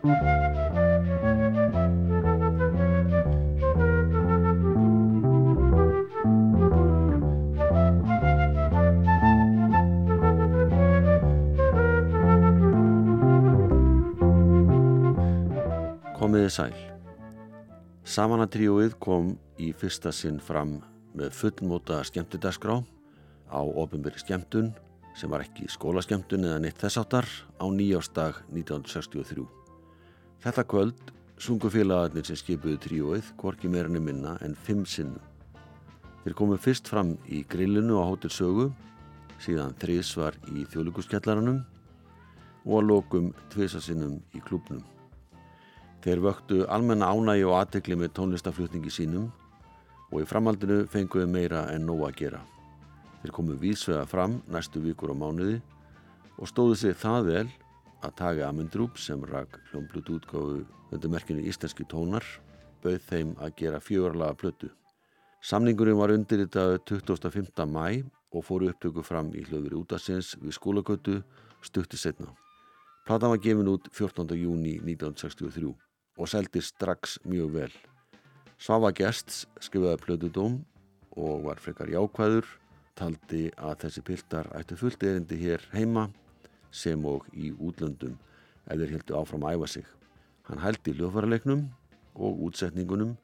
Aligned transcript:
Komiði 0.00 0.16
sæl. 16.48 16.72
Samanatríóið 18.00 18.96
kom 18.96 19.36
í 19.60 19.74
fyrsta 19.76 20.08
sinn 20.16 20.40
fram 20.40 20.80
með 21.12 21.36
fullmóta 21.36 22.00
skemmtudaskrá 22.08 22.80
á 23.52 23.60
ofinbyrri 23.60 24.16
skemmtun 24.24 24.72
sem 25.12 25.28
var 25.28 25.44
ekki 25.44 25.68
skólaskemmtun 25.68 26.48
eða 26.48 26.64
neitt 26.64 26.80
þessáttar 26.80 27.28
á 27.60 27.68
nýjástag 27.68 28.40
1963. 28.48 29.59
Þetta 30.40 30.62
kvöld 30.64 31.10
sungu 31.36 31.68
félagarnir 31.68 32.24
sem 32.24 32.38
skipuðu 32.40 32.78
tríóið 32.80 33.26
hvorki 33.42 33.68
meirinni 33.68 34.00
minna 34.00 34.38
en 34.40 34.54
fimm 34.56 34.86
sinnum. 34.88 35.20
Þeir 36.22 36.34
komu 36.38 36.56
fyrst 36.56 36.88
fram 36.88 37.10
í 37.28 37.42
grillinu 37.44 37.98
á 38.00 38.08
Hótel 38.08 38.32
Sögu, 38.32 38.70
síðan 39.36 39.76
þrísvar 39.82 40.38
í 40.48 40.64
þjóðluguskjallaranum 40.72 41.60
og 42.64 42.72
að 42.78 42.88
lokum 42.88 43.28
tvisasinnum 43.52 44.16
í 44.32 44.40
klubnum. 44.48 44.80
Þeir 46.00 46.24
vöktu 46.24 46.64
almenna 46.72 47.12
ánægi 47.12 47.44
og 47.44 47.58
aðtekli 47.58 48.00
með 48.00 48.14
tónlistaflutningi 48.16 48.96
sínum 48.96 49.28
og 50.08 50.22
í 50.24 50.28
framhaldinu 50.28 50.86
fenguðu 50.88 51.28
meira 51.28 51.66
en 51.74 51.84
nóg 51.84 52.06
að 52.08 52.16
gera. 52.24 52.44
Þeir 53.20 53.36
komu 53.36 53.60
vísvega 53.60 54.08
fram 54.08 54.40
næstu 54.48 54.80
vikur 54.80 55.12
á 55.12 55.20
mánuði 55.20 55.60
og 56.40 56.48
stóðu 56.48 56.80
sig 56.80 56.96
það 56.96 57.28
vel 57.28 57.48
að 58.00 58.14
Tage 58.16 58.44
Amundrup 58.46 58.98
sem 58.98 59.22
rak 59.28 59.58
hljómblut 59.70 60.08
útgáfu 60.16 60.64
undir 60.90 61.12
merkinu 61.12 61.44
Íslenski 61.46 61.84
tónar 61.88 62.24
bauð 62.82 63.02
þeim 63.08 63.34
að 63.38 63.56
gera 63.60 63.80
fjörlaga 63.80 64.36
plötu. 64.40 64.70
Samningurinn 65.44 65.98
var 65.98 66.12
undirritaðu 66.12 66.80
25. 66.88 67.66
mæ 67.66 68.04
og 68.30 68.44
fóru 68.46 68.70
upptöku 68.70 69.02
fram 69.02 69.32
í 69.34 69.44
hlöfur 69.48 69.80
útasins 69.82 70.36
við 70.40 70.56
skólagötu 70.56 71.20
stukti 71.64 71.98
setna. 71.98 72.30
Platan 73.06 73.32
var 73.32 73.40
gefin 73.42 73.68
út 73.68 73.88
14. 73.92 74.36
júni 74.36 74.76
1963 74.84 75.72
og 76.20 76.28
seldi 76.28 76.60
strax 76.62 77.18
mjög 77.24 77.54
vel. 77.56 77.72
Svafa 78.60 78.92
Gests 78.92 79.46
skrifaði 79.60 80.02
plödudóm 80.04 80.60
og 81.16 81.46
var 81.48 81.60
frekar 81.60 81.88
jákvæður, 81.90 82.46
taldi 82.94 83.48
að 83.56 83.86
þessi 83.86 84.02
piltar 84.04 84.50
ættu 84.56 84.76
fullt 84.76 85.02
erindi 85.02 85.38
hér 85.40 85.64
heima 85.72 86.10
sem 86.70 87.04
og 87.04 87.26
í 87.34 87.50
útlöndum 87.52 88.16
ef 88.66 88.78
þeir 88.78 88.94
heldu 88.96 89.18
áfram 89.18 89.46
að 89.46 89.58
æfa 89.58 89.68
sig. 89.74 89.86
Hann 90.48 90.62
hældi 90.62 90.94
hljófarleiknum 90.94 91.66
og 92.14 92.40
útsetningunum 92.46 93.16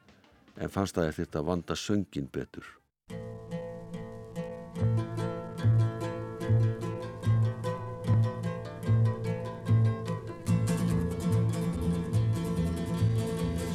en 0.56 0.72
fannst 0.72 0.98
að 0.98 1.12
þetta 1.20 1.42
vanda 1.46 1.76
söngin 1.76 2.28
betur. 2.32 2.66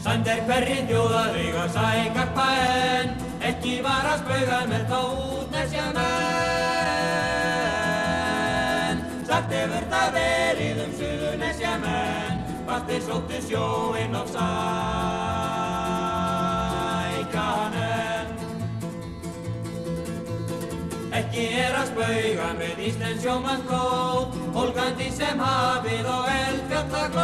Sand 0.01 0.27
er 0.27 0.41
hverri 0.47 0.79
þjóðað 0.89 1.37
eiga 1.43 1.67
sækarpa 1.75 2.47
en 2.61 3.13
ekki 3.51 3.77
var 3.85 4.09
að 4.13 4.25
spauga 4.25 4.63
með 4.71 4.87
þá 4.91 4.99
útnesja 5.37 5.91
menn. 5.95 6.50
Hefur 9.61 9.83
það 9.91 10.15
verið 10.15 10.79
um 10.81 10.93
suðunesja 10.97 11.73
menn, 11.83 12.39
fast 12.65 12.87
þeir 12.89 13.03
sóttu 13.05 13.37
sjóinn 13.45 14.15
á 14.17 14.23
sækanen. 14.33 15.27
Ekki 21.21 21.43
er 21.61 21.73
að 21.77 21.87
spauga 21.91 22.47
með 22.57 22.75
Íslands 22.87 23.21
sjómannkót, 23.25 24.29
holgandi 24.57 25.09
sem 25.13 25.37
hafið 25.45 26.05
og 26.15 26.25
eldfjallaglót. 26.39 27.21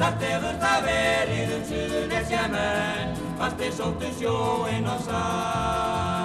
Sagt 0.00 0.20
hefur 0.26 0.56
það 0.66 0.80
verið 0.90 1.48
um 1.60 1.64
suðunesja 1.70 2.44
menn, 2.56 3.08
fast 3.38 3.56
þeir 3.62 3.74
sóttu 3.80 4.08
sjóinn 4.18 4.86
á 4.90 4.96
sækjanen. 5.06 6.15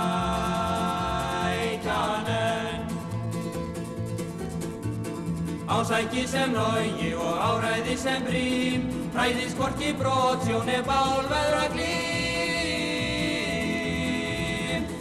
Ásæki 5.92 6.24
sem 6.28 6.54
nági 6.56 7.14
og 7.20 7.36
áræði 7.48 7.98
sem 7.98 8.24
brím, 8.24 8.82
hræðis 9.12 9.54
hvorki 9.60 9.92
brot, 10.00 10.40
sjóni 10.48 10.80
bálveðra 10.88 11.68
glým. 11.74 11.92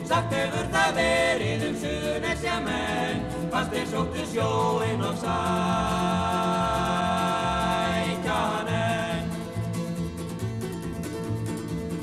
Sagt 0.09 0.35
hefur 0.35 0.67
það 0.75 0.91
verið 0.99 1.61
um 1.69 1.77
suðunesja 1.83 2.57
menn, 2.67 3.23
fast 3.53 3.71
þeir 3.71 3.87
sóttu 3.93 4.23
sjóinn 4.33 5.01
á 5.07 5.11
sækjanen. 8.11 9.25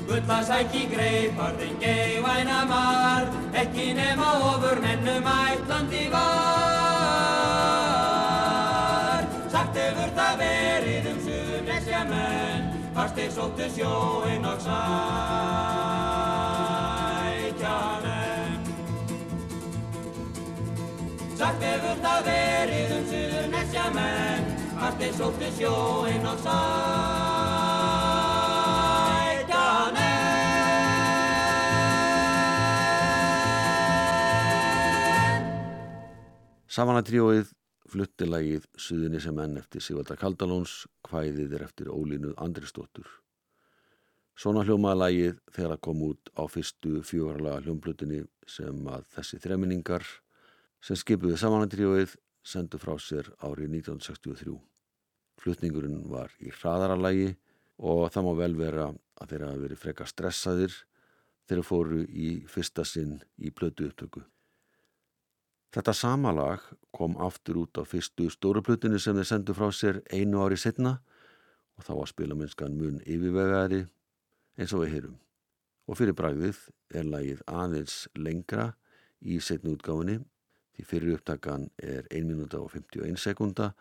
Gullasæki 0.08 0.84
greipar 0.96 1.54
þinn 1.60 1.78
geivæna 1.84 2.62
mar, 2.72 3.24
ekki 3.52 3.88
nema 4.00 4.30
ofur 4.54 4.78
mennum 4.80 5.28
ætlandi 5.28 6.06
var. 6.16 6.57
Þeir 13.28 13.36
sóttu 13.36 13.66
sjóinn 13.76 14.46
á 14.48 14.54
sækjanen. 14.64 15.02
Sagt 21.36 21.62
hefur 21.68 21.98
það 22.06 22.20
verið 22.30 22.94
um 22.96 23.04
suðunesja 23.12 23.86
menn, 23.98 24.46
fast 24.78 24.98
þeir 25.02 25.14
sóttu 25.20 25.50
sjóinn 25.60 26.24
á 26.24 26.34
sækjanen. 26.46 26.78
Samanatríóið 36.78 37.57
flutti 37.92 38.28
lagið 38.28 38.68
Suðinni 38.80 39.22
sem 39.24 39.40
enn 39.40 39.58
eftir 39.60 39.84
Sigvalda 39.84 40.18
Kaldalóns, 40.20 40.86
hvæðið 41.08 41.56
er 41.58 41.66
eftir 41.68 41.90
Ólínu 41.94 42.34
Andrisdóttur. 42.44 43.08
Svona 44.38 44.62
hljómaða 44.68 45.00
lagið 45.02 45.40
þegar 45.50 45.72
það 45.74 45.84
kom 45.88 46.04
út 46.06 46.32
á 46.38 46.44
fyrstu 46.52 47.02
fjóralega 47.08 47.64
hljómblutinni 47.66 48.22
sem 48.48 48.90
að 48.94 49.08
þessi 49.16 49.40
þreminningar 49.42 50.06
sem 50.84 51.00
skipuði 51.00 51.40
samanatríóið 51.42 52.14
sendu 52.46 52.78
frá 52.80 52.94
sér 53.02 53.32
árið 53.42 53.80
1963. 53.80 54.54
Flutningurinn 55.42 56.06
var 56.12 56.32
í 56.44 56.54
hraðaralagi 56.54 57.34
og 57.78 58.08
það 58.14 58.28
má 58.28 58.34
vel 58.44 58.54
vera 58.58 58.88
að 59.18 59.34
þeirra 59.34 59.52
hafi 59.52 59.66
verið 59.66 59.82
freka 59.82 60.08
stressaðir 60.10 60.80
þegar 61.50 61.68
fóru 61.68 62.02
í 62.06 62.32
fyrsta 62.52 62.86
sinn 62.86 63.18
í 63.42 63.50
blödu 63.50 63.90
upptöku. 63.90 64.22
Þetta 65.76 65.94
sama 65.94 66.32
lag 66.32 66.64
kom 66.96 67.18
aftur 67.20 67.62
út 67.66 67.78
á 67.78 67.84
fyrstu 67.84 68.30
stóruplutinu 68.32 69.00
sem 69.00 69.18
þeir 69.18 69.30
sendu 69.30 69.56
frá 69.58 69.68
sér 69.76 70.00
einu 70.14 70.40
ári 70.46 70.58
setna 70.58 70.98
og 71.78 71.86
þá 71.86 71.94
var 72.00 72.12
spilamennskan 72.12 72.78
mun 72.80 73.02
yfirvegaðri 73.04 73.84
eins 74.58 74.74
og 74.74 74.86
við 74.86 74.94
heyrum. 74.96 75.20
Og 75.88 76.00
fyrir 76.00 76.16
bragðið 76.18 76.64
er 76.96 77.06
lagið 77.08 77.44
aðeins 77.52 78.00
lengra 78.16 78.72
í 79.22 79.40
setnu 79.44 79.76
útgáfinni 79.76 80.22
því 80.78 80.88
fyrir 80.88 81.18
upptakan 81.18 81.70
er 81.84 82.08
1 82.12 82.28
minúta 82.30 82.62
og 82.62 82.72
51 82.74 83.20
sekunda 83.20 83.72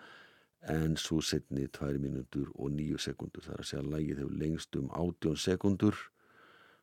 en 0.72 0.96
svo 0.98 1.20
setni 1.22 1.68
2 1.68 2.00
minútur 2.02 2.50
og 2.56 2.72
9 2.74 2.98
sekundur 2.98 3.46
þar 3.46 3.62
að 3.62 3.70
segja 3.70 3.86
lagið 3.86 4.22
hefur 4.24 4.38
lengst 4.42 4.80
um 4.80 4.90
18 4.90 5.38
sekundur 5.46 6.02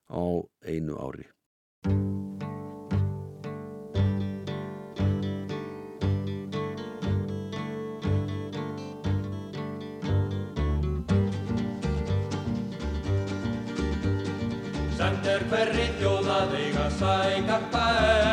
á 0.07 0.24
einu 0.63 1.00
ári. 1.01 1.27
Sækarpa 17.03 17.88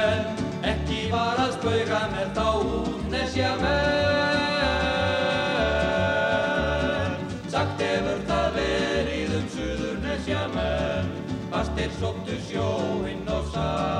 en 0.06 0.22
ekki 0.70 1.00
var 1.10 1.40
að 1.42 1.52
spauga 1.56 2.00
með 2.12 2.28
þá 2.36 2.48
útnesja 2.78 3.52
menn. 3.62 3.80
Sagt 7.50 7.82
hefur 7.82 8.20
það 8.28 8.48
verið 8.58 9.30
um 9.40 9.46
suðurnesja 9.54 10.42
menn, 10.54 11.08
fast 11.50 11.72
þeir 11.78 11.92
sóttu 11.98 12.36
sjóinn 12.46 13.26
á 13.26 13.38
sækjanen. 13.50 13.90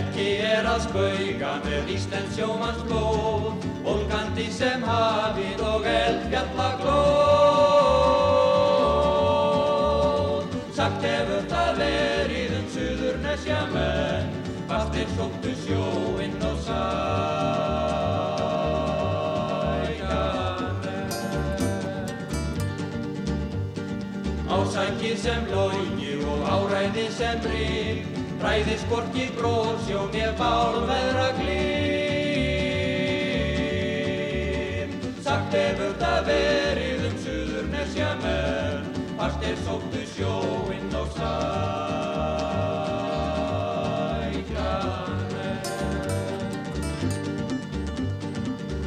Ekki 0.00 0.28
er 0.50 0.64
að 0.66 0.80
spauga 0.88 1.52
með 1.68 1.82
Íslands 1.94 2.34
sjómanns 2.34 2.82
blóð, 2.88 3.53
volgandi 4.34 4.50
sem 4.50 4.82
hafið 4.82 5.60
og 5.62 5.84
eldfjalla 5.86 6.78
glóð. 6.80 8.14
Sagt 10.74 11.02
hefur 11.06 11.42
það 11.50 11.78
verið 11.78 12.50
um 12.58 12.66
suður 12.74 13.18
nesja 13.22 13.66
menn, 13.70 14.26
fastir 14.68 15.06
sóttu 15.16 15.54
sjóinn 15.62 16.42
og 16.42 16.58
sækamenn. 16.66 17.04
Ásækið 24.50 25.16
sem 25.18 25.46
logi 25.50 26.18
og 26.26 26.40
áræði 26.50 27.06
sem 27.10 27.38
rík, 27.46 28.02
Ræðis 28.42 28.82
hvorki 28.90 29.30
bróðsjó 29.38 30.00
mér 30.12 30.34
bál 30.36 30.84
veðra 30.90 31.28
verið 36.26 37.04
um 37.08 37.16
suður 37.24 37.66
nesja 37.72 38.10
menn, 38.22 38.84
Fast 39.18 39.40
er 39.46 39.56
sóttu 39.62 40.02
sjóinn 40.10 40.94
og 40.98 41.08
sækja 41.14 41.90
menn. 45.30 45.62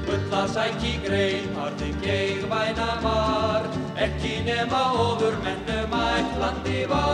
Gulla 0.07 0.43
sæki 0.55 0.93
grein, 1.05 1.47
harði 1.55 1.89
geigvæna 2.03 2.91
var, 3.05 3.63
Ekki 3.97 4.33
nema 4.45 4.81
ofur 5.07 5.35
mennum 5.45 5.91
ætlandi 5.97 6.81
var. 6.91 7.07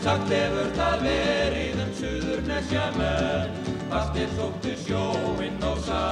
Sagt 0.00 0.28
hefur 0.32 0.70
það 0.78 0.96
verið 1.04 1.76
um 1.84 1.92
suður 1.98 2.40
nesja 2.48 2.86
menn, 2.96 3.59
Fast 3.90 4.16
er 4.16 4.28
sóttu 4.36 4.70
sjóinn 4.84 5.58
sækja 5.82 6.10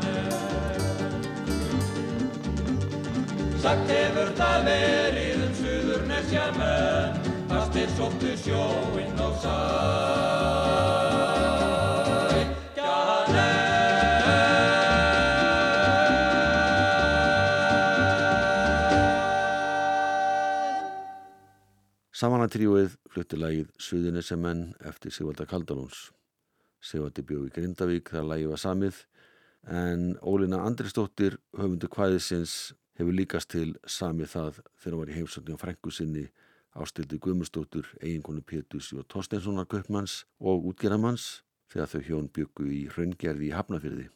menn. 0.00 0.32
Sagt 3.62 3.86
hefur 3.94 4.34
það 4.40 4.58
verið 4.70 5.46
um 5.46 5.54
suður 5.60 6.02
nesja 6.10 6.46
menn, 6.58 7.14
Fast 7.52 7.78
er 7.78 7.94
sóttu 7.94 8.34
sjóinn 8.42 9.16
og 9.28 9.38
sækja 9.46 10.93
Samanatríuð 22.24 22.94
flutti 23.12 23.36
lagið 23.36 23.72
Suðunissemenn 23.84 24.60
eftir 24.88 25.12
Sigvalda 25.12 25.44
Kaldalóns. 25.44 26.06
Sigvaldi 26.80 27.20
bjó 27.26 27.42
í 27.44 27.50
Grindavík 27.52 28.08
þar 28.14 28.28
lagið 28.30 28.52
var 28.54 28.60
samið 28.62 29.00
en 29.68 30.06
Ólina 30.24 30.62
Andrisdóttir 30.64 31.36
höfundu 31.58 31.90
kvæðisins 31.92 32.54
hefur 32.96 33.16
líkast 33.18 33.50
til 33.52 33.74
samið 33.84 34.30
það 34.32 34.60
þegar 34.62 34.94
hún 34.94 35.02
var 35.02 35.12
í 35.12 35.16
heimsókn 35.18 35.58
á 35.58 35.60
frængu 35.60 35.92
sinni 35.92 36.22
ástildi 36.80 37.18
Guðmustóttur, 37.26 37.90
eiginkonu 38.00 38.40
Pétus 38.40 38.88
og 38.96 39.04
Torsteinssonar 39.12 39.68
Kaupmanns 39.68 40.22
og 40.40 40.64
útgerðamanns 40.70 41.42
þegar 41.74 41.92
þau 41.92 42.02
hjón 42.08 42.32
byggu 42.32 42.70
í 42.70 42.80
hraungerði 42.94 43.50
í 43.50 43.52
Hafnafyrði. 43.58 44.08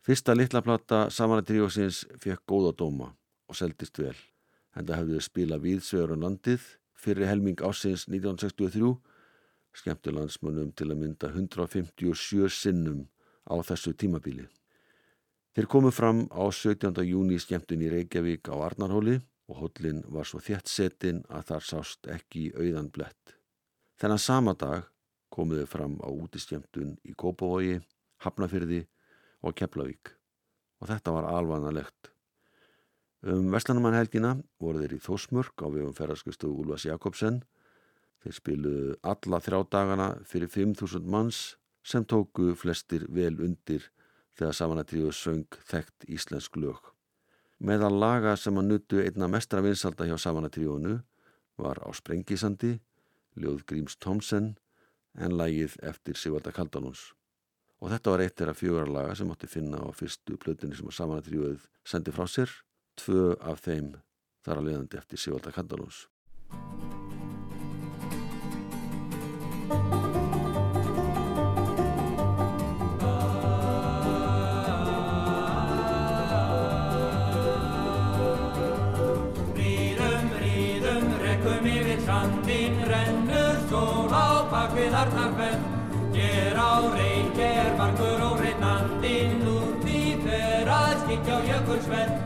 Fyrsta 0.00 0.38
litla 0.38 0.64
plata 0.64 1.04
samanatríuðsins 1.12 2.06
fekk 2.16 2.48
góða 2.48 2.72
dóma 2.80 3.12
og 3.44 3.60
seldist 3.60 4.00
vel 4.00 4.16
en 4.72 4.88
það 4.88 5.02
hefði 5.02 5.22
spila 5.28 5.60
viðsvegur 5.60 6.16
á 6.16 6.24
landið 6.24 6.72
fyrir 6.96 7.28
helming 7.28 7.60
ásins 7.64 8.06
1963 8.08 8.96
skemmtu 9.76 10.12
landsmönnum 10.14 10.72
til 10.72 10.90
að 10.90 11.00
mynda 11.02 11.30
157 11.32 12.48
sinnum 12.52 13.04
á 13.44 13.54
þessu 13.60 13.92
tímabíli. 13.92 14.46
Þeir 15.56 15.68
komu 15.72 15.92
fram 15.92 16.26
á 16.32 16.44
17. 16.52 16.92
júni 17.04 17.38
skemmtun 17.40 17.84
í 17.84 17.92
Reykjavík 17.92 18.48
á 18.52 18.56
Arnarhóli 18.66 19.20
og 19.48 19.60
hóllin 19.62 20.02
var 20.12 20.28
svo 20.28 20.40
þétt 20.42 20.68
setin 20.68 21.22
að 21.28 21.52
þar 21.52 21.68
sást 21.70 22.10
ekki 22.12 22.50
auðan 22.56 22.90
blett. 22.92 23.36
Þennan 23.96 24.20
sama 24.20 24.52
dag 24.52 24.90
komuðu 25.32 25.64
fram 25.68 25.96
á 26.04 26.08
útiskemmtun 26.08 26.96
í 27.04 27.14
Kópavogi, 27.16 27.78
Hafnafyrði 28.24 28.82
og 29.44 29.56
Keflavík 29.56 30.12
og 30.80 30.90
þetta 30.90 31.14
var 31.16 31.28
alvanalegt. 31.30 32.15
Um 33.26 33.48
Vestlanumannhelgina 33.50 34.36
voru 34.62 34.78
þeir 34.78 34.92
í 34.94 35.02
Þósmörk 35.02 35.58
á 35.58 35.66
vegum 35.66 35.94
ferðarskristofu 35.96 36.60
Úlfas 36.62 36.84
Jakobsen. 36.86 37.40
Þeir 38.22 38.34
spiluðu 38.36 38.92
alla 39.02 39.40
þrjá 39.42 39.56
dagana 39.72 40.06
fyrir 40.30 40.52
5.000 40.52 41.08
manns 41.10 41.40
sem 41.82 42.04
tóku 42.06 42.52
flestir 42.54 43.08
vel 43.10 43.32
undir 43.42 43.88
þegar 44.38 44.54
samanatríu 44.54 45.10
söng 45.10 45.58
þekkt 45.66 46.06
íslensk 46.06 46.54
lög. 46.62 46.78
Meðal 47.58 47.96
laga 47.98 48.36
sem 48.38 48.54
að 48.60 48.68
nuttu 48.68 49.02
einna 49.02 49.26
mestra 49.32 49.64
vinsalda 49.64 50.06
hjá 50.06 50.14
samanatríunu 50.22 51.00
var 51.58 51.82
á 51.82 51.90
Sprengisandi, 51.98 52.76
Ljóð 53.34 53.64
Gríms 53.66 53.98
Tomsen 53.98 54.52
en 55.18 55.34
lagið 55.34 55.74
eftir 55.82 56.14
Sigvalda 56.14 56.54
Kaldalóns. 56.54 57.08
Og 57.82 57.90
þetta 57.90 58.14
var 58.14 58.22
eitt 58.22 58.38
þeirra 58.38 58.54
fjögurlaga 58.54 59.18
sem 59.18 59.34
átti 59.34 59.50
finna 59.50 59.82
á 59.82 59.90
fyrstu 59.90 60.38
plötunni 60.38 60.78
sem 60.78 60.86
að 60.86 60.98
samanatríuð 61.00 61.66
sendi 61.82 62.14
frá 62.14 62.30
sér 62.30 62.54
tvö 63.00 63.34
af 63.40 63.62
þeim 63.66 63.94
þar 64.46 64.60
að 64.60 64.68
leiðandi 64.70 65.00
eftir 65.00 65.20
Sigvalda 65.20 65.54
yfir 81.86 82.00
sandinn, 82.06 82.76
rennur 82.88 83.58
sól 83.70 84.12
á 84.12 84.46
bakvið 84.50 84.94
Arnarfell. 85.02 85.58
Hér 86.16 86.56
á 86.56 86.74
reik 86.94 87.40
er 87.42 87.74
margur 87.78 88.22
og 88.30 88.40
reynandinn, 88.40 89.42
úr 89.46 89.74
því 89.84 90.00
fer 90.24 90.72
að 90.78 90.94
skikja 91.04 91.36
á 91.36 91.40
jökulsvell. 91.50 92.25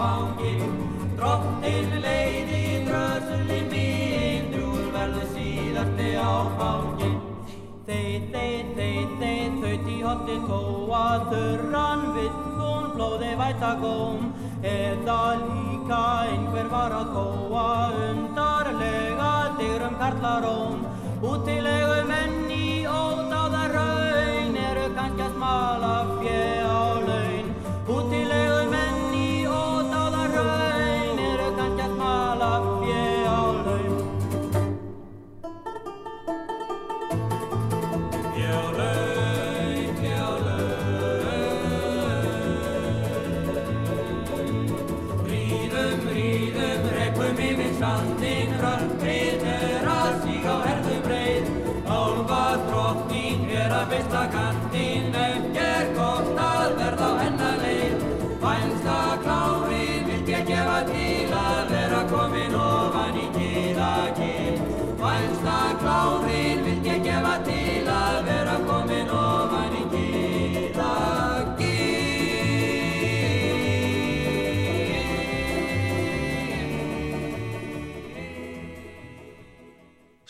Áfangin. 0.00 0.72
Drottin 1.16 1.90
leið 2.00 2.52
í 2.56 2.66
drössulinn 2.86 3.66
mín, 3.72 4.46
drúur 4.54 4.86
verður 4.94 5.26
síðasti 5.34 6.14
áfangin. 6.16 7.18
Þeir, 7.88 8.28
þeir, 8.32 8.70
þeir, 8.76 9.10
þeir, 9.20 9.58
þaut 9.60 9.90
í 9.90 9.98
hotti 10.04 10.36
tóa, 10.46 11.04
þurran 11.32 12.06
vill 12.16 12.38
hún 12.60 12.88
blóði 12.94 13.34
væta 13.40 13.74
góm. 13.82 14.30
Eða 14.62 15.20
líka 15.42 16.00
einhver 16.30 16.70
var 16.72 16.96
að 17.00 17.12
tóa, 17.16 17.66
undarlega 18.08 19.34
digrum 19.58 20.00
karlaróm. 20.00 20.86
Útilegu 21.20 22.00
menn 22.08 22.48
í 22.48 22.86
ódáða 22.88 23.66
raun, 23.74 24.56
eru 24.70 24.88
kannski 24.96 25.26
að 25.26 25.36
smala 25.36 25.94
fjö 26.22 26.59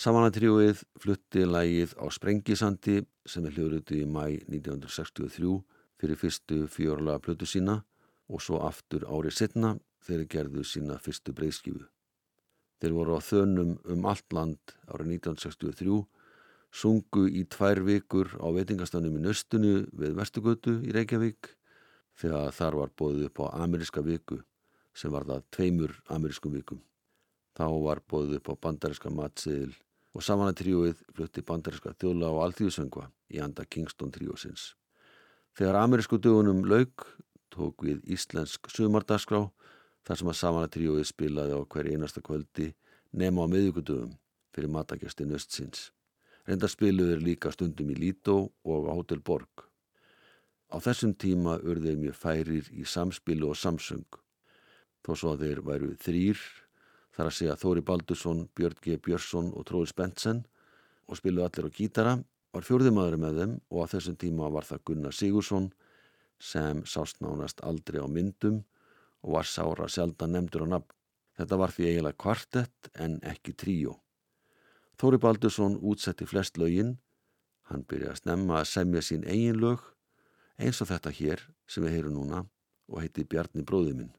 Samanatríuð 0.00 0.78
flutti 0.96 1.42
lægið 1.44 1.90
á 2.00 2.08
Sprengisandi 2.08 3.02
sem 3.28 3.44
er 3.44 3.52
hljóðruti 3.52 3.98
í 4.00 4.06
mæ 4.08 4.22
1963 4.48 5.50
fyrir 6.00 6.16
fyrstu 6.16 6.60
fjórlega 6.72 7.20
plötu 7.20 7.44
sína 7.44 7.74
og 8.32 8.40
svo 8.40 8.62
aftur 8.64 9.04
árið 9.04 9.34
setna 9.36 9.74
þegar 10.06 10.30
gerðu 10.34 10.64
sína 10.64 10.96
fyrstu 11.04 11.34
breyðskifu. 11.36 11.82
Þeir 12.80 12.94
voru 12.96 13.18
á 13.18 13.20
þönum 13.20 13.74
um 13.92 14.08
allt 14.08 14.32
land 14.32 14.72
árið 14.88 15.10
1963, 15.18 16.00
sungu 16.72 17.26
í 17.28 17.44
tvær 17.52 17.82
vikur 17.84 18.32
á 18.40 18.48
veitingastanum 18.56 19.20
í 19.20 19.24
nöstunu 19.26 19.74
við 19.92 20.16
Vestugötu 20.16 20.78
í 20.80 20.96
Reykjavík 20.96 21.52
þegar 22.16 22.56
þar 22.56 22.80
var 22.80 22.96
bóðið 22.96 23.28
upp 23.28 23.44
á 23.44 23.60
ameríska 23.66 24.00
viku 24.00 24.40
sem 24.96 25.12
var 25.12 25.28
það 25.28 25.44
tveimur 25.52 25.92
amerískum 26.08 26.56
vikum. 26.56 26.80
Þá 27.52 27.68
var 27.84 28.00
bóðið 28.08 28.40
upp 28.40 28.52
á 28.56 28.60
bandaríska 28.64 29.12
matsiðil 29.12 29.76
og 30.14 30.24
samanlega 30.26 30.58
tríóið 30.60 31.02
flutti 31.14 31.44
bandaríska 31.46 31.94
þjóla 32.00 32.30
og 32.34 32.42
alþjóðsöngva 32.46 33.06
í 33.30 33.42
anda 33.42 33.64
Kingston 33.64 34.10
tríósins. 34.14 34.74
Þegar 35.54 35.82
amerísku 35.84 36.18
dögunum 36.18 36.64
lauk 36.66 37.06
tók 37.50 37.84
við 37.86 38.02
íslensk 38.10 38.70
sumardagskrá 38.72 39.44
þar 40.06 40.20
sem 40.20 40.32
að 40.32 40.40
samanlega 40.40 40.74
tríóið 40.76 41.08
spilaði 41.10 41.58
á 41.58 41.60
hverju 41.62 41.94
einasta 41.94 42.22
kvöldi 42.24 42.72
nema 43.12 43.46
á 43.46 43.50
miðugudöfum 43.50 44.14
fyrir 44.54 44.72
matagjastin 44.74 45.34
östsins. 45.36 45.90
Reyndar 46.46 46.72
spiluður 46.72 47.20
líka 47.22 47.52
stundum 47.54 47.90
í 47.92 47.98
Lító 47.98 48.50
og 48.64 48.88
á 48.90 48.92
Hotel 48.96 49.20
Borg. 49.22 49.66
Á 50.70 50.78
þessum 50.82 51.12
tíma 51.18 51.58
urðið 51.62 51.98
mjög 52.00 52.16
færir 52.18 52.70
í 52.70 52.86
samspilu 52.86 53.50
og 53.50 53.58
samsöng. 53.58 54.06
Þó 55.04 55.12
svo 55.14 55.34
að 55.34 55.44
þeir 55.44 55.62
væru 55.66 55.90
þrýr, 55.98 56.40
þar 57.20 57.28
að 57.28 57.36
segja 57.36 57.58
Þóri 57.60 57.82
Baldursson, 57.84 58.46
Björn 58.56 58.78
G. 58.80 58.96
Björnsson 58.96 59.52
og 59.52 59.66
Tróður 59.68 59.90
Spensen 59.92 60.44
og 61.10 61.18
spiluðu 61.18 61.46
allir 61.46 61.68
á 61.68 61.76
gítara, 61.76 62.14
var 62.50 62.66
fjörðumadur 62.66 63.20
með 63.20 63.40
þeim 63.40 63.52
og 63.68 63.84
á 63.84 63.90
þessum 63.92 64.16
tíma 64.18 64.48
var 64.54 64.66
það 64.66 64.84
Gunnar 64.88 65.16
Sigursson 65.16 65.68
sem 66.40 66.80
sást 66.88 67.20
nánast 67.20 67.60
aldrei 67.66 68.00
á 68.00 68.08
myndum 68.08 68.62
og 69.20 69.36
var 69.36 69.48
sára 69.48 69.88
sjaldan 69.92 70.32
nefndur 70.34 70.64
á 70.64 70.68
nafn. 70.76 70.96
Þetta 71.36 71.58
var 71.60 71.74
því 71.74 71.88
eiginlega 71.90 72.20
kvartett 72.20 72.90
en 72.96 73.18
ekki 73.28 73.54
tríó. 73.56 73.98
Þóri 75.00 75.20
Baldursson 75.20 75.78
útsetti 75.80 76.26
flest 76.28 76.58
lögin, 76.60 76.96
hann 77.68 77.84
byrjaði 77.88 78.16
að 78.16 78.22
snemma 78.22 78.60
að 78.60 78.70
semja 78.72 79.04
sín 79.04 79.28
eigin 79.28 79.60
lög 79.60 79.84
eins 80.60 80.80
og 80.80 80.90
þetta 80.90 81.12
hér 81.20 81.44
sem 81.68 81.84
við 81.84 81.98
heyrum 81.98 82.16
núna 82.16 82.42
og 82.88 83.04
heiti 83.04 83.24
Bjarni 83.28 83.64
bróðuminn. 83.64 84.12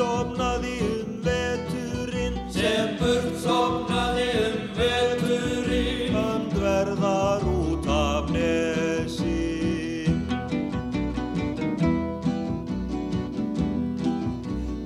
Burt 0.00 0.08
somnaði 0.08 0.76
um 0.80 1.08
veturinn. 1.24 2.36
Sem 2.50 2.96
burt 3.00 3.34
somnaði 3.42 4.28
um 4.46 4.56
veturinn. 4.78 6.16
Öndverðar 6.20 7.44
út 7.44 7.86
af 7.92 8.30
nesi. 8.32 10.06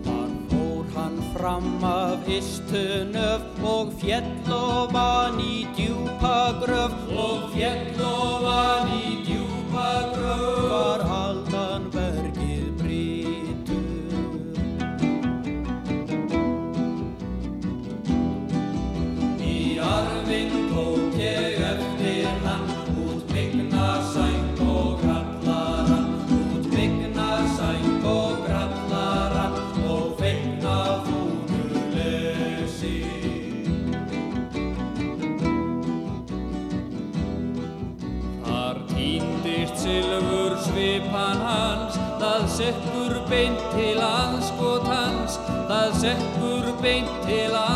Þar 0.04 0.34
fór 0.50 0.84
hann 0.96 1.22
fram 1.36 1.70
af 1.84 2.28
istunöf 2.28 3.62
og 3.62 3.94
fjell 4.02 4.50
og 4.50 4.92
vann 4.94 5.38
í 5.40 5.66
djúpa 5.78 6.58
gröf. 6.64 6.98
Og 7.14 7.50
fjell 7.54 8.02
og 8.02 8.48
vann 8.48 8.96
í 8.98 9.03
sekkur 42.54 43.14
beint 43.26 43.62
til 43.72 43.98
anskotans 43.98 45.38
það 45.70 45.96
sekkur 46.02 46.68
beint 46.82 47.10
til 47.26 47.56
anskotans 47.58 47.73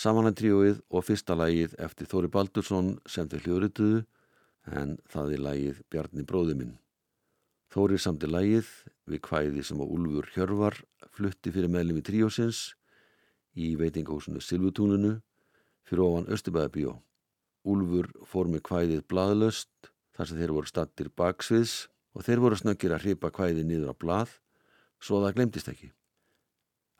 Samanlæntríóið 0.00 0.78
og 0.96 1.02
fyrsta 1.04 1.34
lægið 1.36 1.74
eftir 1.84 2.08
Þóri 2.08 2.30
Baldursson 2.32 2.94
sem 3.04 3.26
þau 3.28 3.40
hljóðrituðu 3.42 3.98
en 4.80 4.94
það 5.12 5.34
er 5.34 5.42
lægið 5.44 5.82
Bjarni 5.92 6.24
bróðuminn. 6.30 6.78
Þóri 7.68 7.98
samti 8.00 8.30
lægið 8.30 8.70
við 9.12 9.20
kvæði 9.28 9.64
sem 9.66 9.82
á 9.82 9.84
Úlfur 9.84 10.30
Hjörvar 10.32 10.78
flutti 11.12 11.52
fyrir 11.52 11.68
meðlum 11.74 12.00
í 12.00 12.06
tríósins 12.06 12.62
í 13.52 13.74
veitingahúsinu 13.76 14.40
Silvutúnunu 14.40 15.18
fyrir 15.84 16.06
ofan 16.06 16.32
Östubæðabíó. 16.32 16.96
Úlfur 17.68 18.08
fór 18.24 18.48
með 18.48 18.64
kvæðið 18.70 19.06
bladlöst 19.12 19.92
þar 20.16 20.32
sem 20.32 20.40
þeir 20.40 20.56
voru 20.56 20.72
stattir 20.72 21.12
baksviðs 21.12 21.76
og 22.16 22.24
þeir 22.24 22.46
voru 22.46 22.56
snöggir 22.56 22.96
að 22.96 23.04
hripa 23.04 23.36
kvæðið 23.36 23.68
niður 23.68 23.92
á 23.92 23.94
blað 24.00 24.38
svo 24.96 25.20
það 25.20 25.36
glemtist 25.36 25.68
ekki. 25.68 25.92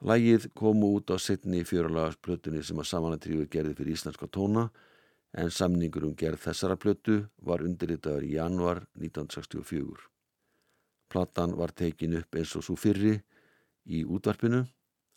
Lægið 0.01 0.47
kom 0.57 0.81
út 0.87 1.13
á 1.13 1.21
setni 1.21 1.61
fjöralagsplötunni 1.69 2.63
sem 2.65 2.79
að 2.81 2.89
samanatrífur 2.89 3.49
gerði 3.53 3.75
fyrir 3.77 3.97
íslenska 3.99 4.29
tóna 4.33 4.71
en 5.37 5.51
samningur 5.53 6.07
um 6.09 6.15
gerð 6.17 6.41
þessara 6.47 6.79
plötu 6.81 7.19
var 7.45 7.61
undirritaður 7.61 8.25
í 8.25 8.31
januar 8.39 8.81
1964. 8.97 10.01
Platan 11.13 11.53
var 11.59 11.75
tekin 11.77 12.17
upp 12.17 12.39
eins 12.39 12.55
og 12.57 12.65
svo 12.65 12.79
fyrri 12.81 13.19
í 13.85 14.01
útvarpinu 14.07 14.63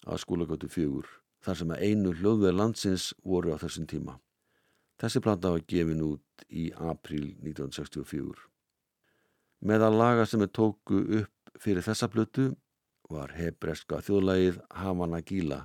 að 0.04 0.22
skólagötu 0.26 0.68
fjögur 0.68 1.08
þar 1.44 1.60
sem 1.60 1.72
að 1.72 1.84
einu 1.88 2.12
hljóðveð 2.20 2.58
landsins 2.58 3.14
voru 3.24 3.56
á 3.56 3.58
þessum 3.64 3.88
tíma. 3.88 4.18
Þessi 5.00 5.22
plata 5.24 5.54
var 5.54 5.64
gefin 5.68 6.04
út 6.04 6.46
í 6.50 6.70
april 6.76 7.34
1964. 7.40 8.36
Meðal 9.64 9.94
laga 9.96 10.28
sem 10.28 10.44
er 10.44 10.52
tóku 10.52 11.00
upp 11.22 11.56
fyrir 11.60 11.86
þessa 11.86 12.12
plötu 12.12 12.52
var 13.14 13.34
hebreska 13.38 14.02
þjóðlægið 14.04 14.60
Havana 14.82 15.22
Gila, 15.22 15.62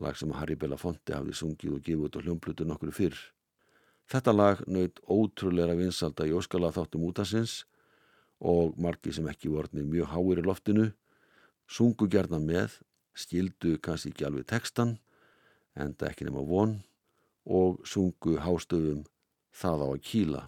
lag 0.00 0.16
sem 0.16 0.32
Harry 0.38 0.56
Belafonte 0.56 1.16
hafði 1.16 1.34
sungið 1.36 1.76
og 1.76 1.84
gefið 1.86 2.06
út 2.06 2.18
á 2.18 2.20
hljómblutu 2.24 2.66
nokkru 2.68 2.94
fyrr. 2.94 3.18
Þetta 4.10 4.34
lag 4.34 4.62
naut 4.66 5.00
ótrúleira 5.06 5.76
vinsalda 5.78 6.26
í 6.26 6.34
óskala 6.34 6.72
þáttum 6.74 7.06
útasins 7.10 7.64
og 8.40 8.78
margi 8.80 9.12
sem 9.14 9.28
ekki 9.30 9.52
vornið 9.52 9.90
mjög 9.90 10.12
háir 10.14 10.40
í 10.40 10.46
loftinu, 10.46 10.86
sungu 11.70 12.08
gerna 12.10 12.40
með, 12.42 12.78
skildu 13.14 13.76
kannski 13.82 14.14
ekki 14.14 14.26
alveg 14.26 14.48
textan, 14.50 14.96
enda 15.76 16.08
ekki 16.08 16.26
nema 16.26 16.42
von 16.46 16.78
og 17.46 17.82
sungu 17.86 18.38
hástöfum 18.40 19.04
það 19.54 19.84
á 19.84 19.88
að 19.90 20.02
kýla. 20.06 20.42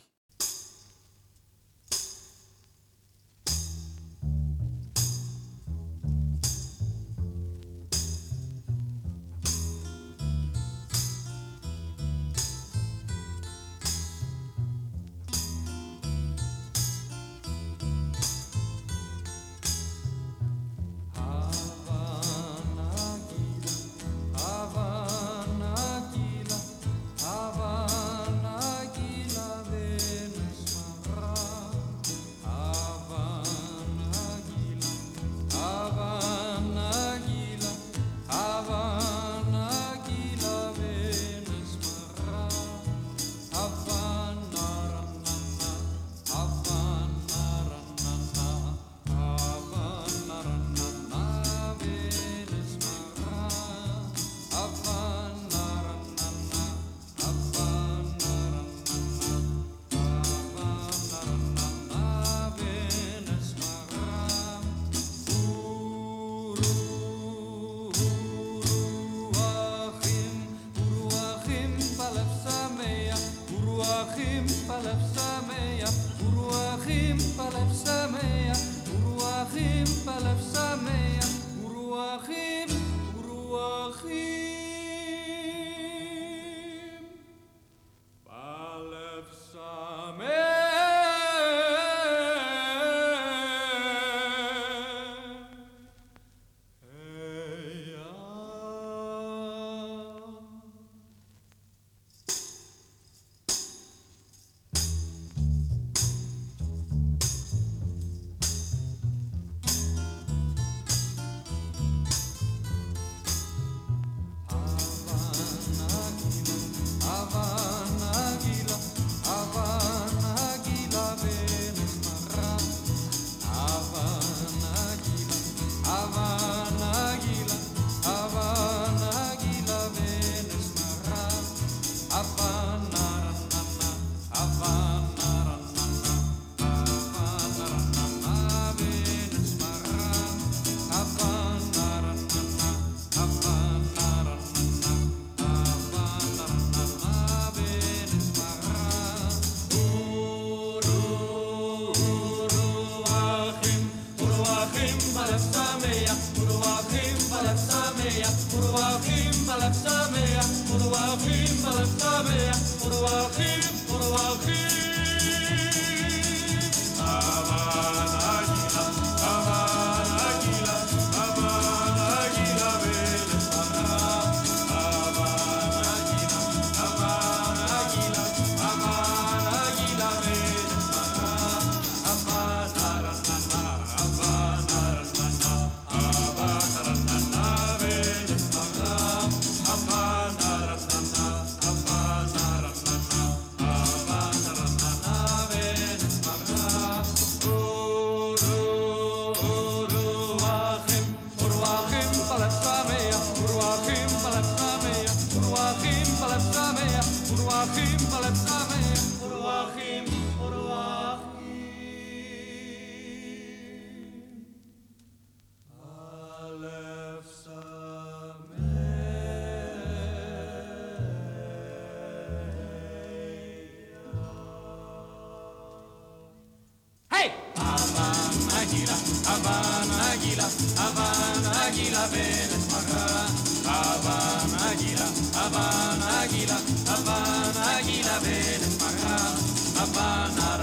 Bacala, 232.82 233.26
Havana 233.64 234.70
Águila, 234.70 235.06
Havana 235.34 236.22
Águila, 236.22 236.58
Havana 236.88 237.78
Águila, 237.78 238.18
ven 238.20 238.60
para 238.78 239.82
Havana 239.82 240.61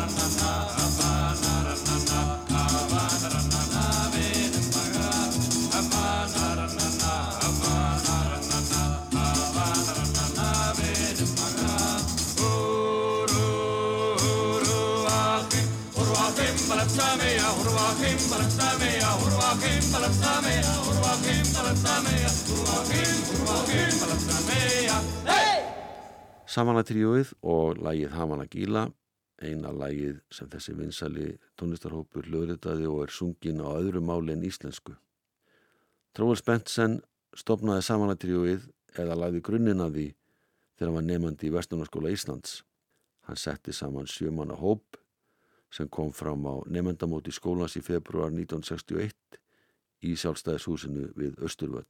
Samanatríóið 26.50 27.30
og 27.46 27.78
lægið 27.80 28.16
Havana 28.18 28.46
Gíla, 28.52 28.82
eina 29.40 29.70
lægið 29.72 30.18
sem 30.34 30.50
þessi 30.52 30.74
vinsali 30.76 31.28
tónlistarhópur 31.60 32.26
hljóðritaði 32.28 32.90
og 32.90 33.04
er 33.06 33.14
sungin 33.16 33.62
á 33.64 33.70
öðru 33.78 34.02
máli 34.04 34.34
en 34.34 34.44
íslensku. 34.44 34.96
Tróður 36.18 36.42
Spensen 36.42 36.98
stopnaði 37.38 37.86
Samanatríóið 37.88 38.66
eða 39.00 39.20
læði 39.22 39.44
grunninn 39.46 39.86
af 39.86 39.94
því 39.94 40.08
þegar 40.76 40.90
hann 40.90 40.98
var 40.98 41.08
nefandi 41.08 41.48
í 41.48 41.54
Vestunarskóla 41.54 42.12
Íslands. 42.12 42.64
Hann 43.30 43.40
setti 43.40 43.72
saman 43.76 44.10
sjömanna 44.10 44.58
hóp 44.60 45.00
sem 45.72 45.88
kom 45.88 46.12
fram 46.12 46.44
á 46.50 46.60
nefndamóti 46.66 47.32
skólans 47.32 47.78
í 47.78 47.86
februar 47.86 48.34
1961 48.34 49.14
í 50.06 50.16
sjálfstæðishúsinu 50.20 51.10
við 51.18 51.40
Östurvöll. 51.46 51.88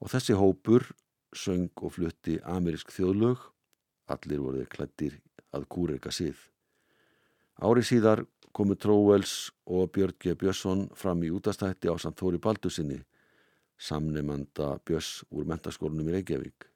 Og 0.00 0.12
þessi 0.12 0.36
hópur 0.36 0.86
söng 1.36 1.72
og 1.82 1.96
flutti 1.96 2.38
amerísk 2.44 2.92
þjóðlög, 2.94 3.40
allir 4.12 4.42
voruð 4.42 4.68
klættir 4.72 5.18
að 5.56 5.66
kúreika 5.72 6.12
síð. 6.14 6.36
Ári 7.56 7.82
síðar 7.86 8.24
komu 8.56 8.76
Tróvels 8.76 9.50
og 9.66 9.90
Björn 9.92 10.16
G. 10.20 10.36
Björnsson 10.36 10.86
fram 10.96 11.24
í 11.24 11.32
útastætti 11.32 11.90
á 11.92 11.96
samt 12.00 12.20
Þóri 12.20 12.40
Baldusinni, 12.40 13.02
samnemanda 13.76 14.76
Björns 14.84 15.24
úr 15.30 15.48
mentaskólanum 15.48 16.08
í 16.08 16.16
Reykjavík. 16.16 16.68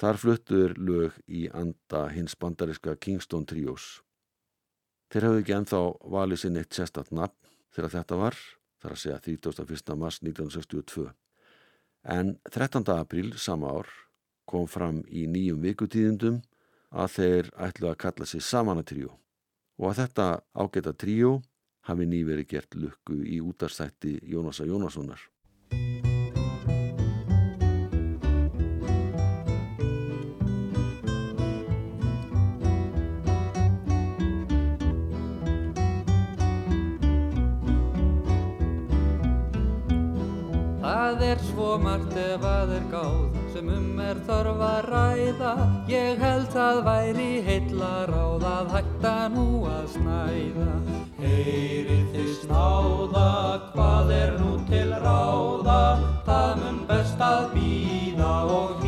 Þar 0.00 0.20
fluttuður 0.22 0.76
lög 0.78 1.18
í 1.28 1.48
anda 1.52 2.06
hins 2.14 2.36
bandariska 2.38 2.94
Kingston 2.96 3.44
Trios. 3.46 4.00
Þeir 5.10 5.26
hafðu 5.26 5.42
ekki 5.42 5.56
enþá 5.56 5.80
valið 6.14 6.42
sinn 6.44 6.60
eitt 6.60 6.76
sestat 6.76 7.10
nafn 7.10 7.36
þegar 7.74 7.94
þetta 7.98 8.18
var, 8.20 8.38
þar 8.80 8.94
að 8.94 9.02
segja 9.02 9.18
31. 9.26 9.96
mars 10.00 10.20
1962 10.22 11.10
en 12.02 12.36
13. 12.50 12.84
apríl 12.96 13.34
sama 13.36 13.74
ár 13.76 13.90
kom 14.48 14.66
fram 14.66 15.02
í 15.06 15.26
nýjum 15.30 15.60
vikutíðindum 15.62 16.40
að 16.90 17.16
þeir 17.16 17.50
ætlu 17.68 17.90
að 17.90 18.00
kalla 18.04 18.26
sig 18.26 18.42
Samanatríu 18.42 19.10
og 19.78 19.90
að 19.90 20.02
þetta 20.02 20.28
ágæta 20.54 20.94
tríu 20.96 21.36
hafi 21.88 22.06
nýveri 22.06 22.46
gert 22.48 22.74
lukku 22.74 23.20
í 23.24 23.40
útarstætti 23.40 24.18
Jónasa 24.28 24.66
Jónassonar. 24.68 25.20
Það 41.60 41.66
svo 41.68 41.78
margt 41.84 42.14
ef 42.16 42.44
að 42.48 42.70
er 42.72 42.84
gáð 42.88 43.34
sem 43.52 43.66
um 43.68 43.98
er 44.00 44.20
þarf 44.24 44.62
að 44.64 44.86
ræða. 44.86 45.50
Ég 45.92 46.22
held 46.24 46.56
að 46.56 46.78
væri 46.86 47.26
heilla 47.44 47.90
ráð 48.08 48.46
að 48.48 48.70
hætta 48.76 49.12
nú 49.34 49.44
að 49.68 49.84
snæða. 49.92 50.70
Heyrið 51.20 52.06
þið 52.14 52.32
snáða, 52.38 53.28
hvað 53.74 54.12
er 54.22 54.32
nú 54.40 54.56
til 54.72 54.88
ráða? 55.04 55.80
Það 56.30 56.50
mun 56.62 56.84
best 56.88 57.26
að 57.28 57.52
býða 57.52 58.34
og 58.56 58.79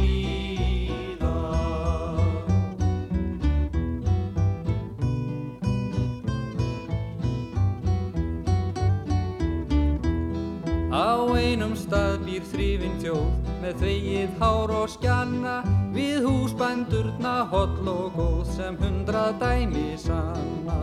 þjóð 13.02 13.54
með 13.58 13.80
þvegið 13.80 14.34
hár 14.38 14.72
og 14.78 14.90
skjanna 14.92 15.54
við 15.90 16.26
húsbændurna 16.28 17.32
holl 17.50 17.88
og 17.90 18.14
góð 18.14 18.42
sem 18.54 18.76
hundrað 18.78 19.40
dæmi 19.40 19.96
sanna. 19.98 20.76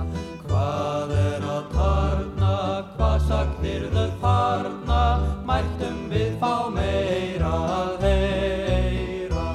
Hvað 0.50 1.14
er 1.16 1.46
að 1.48 1.70
tarna, 1.72 2.56
hvað 2.98 3.18
sagðir 3.30 3.86
þau 3.94 4.10
farna, 4.24 5.02
mæltum 5.48 6.02
við 6.12 6.34
fá 6.42 6.54
meira 6.76 7.54
að 7.78 8.04
heyra. 8.04 9.48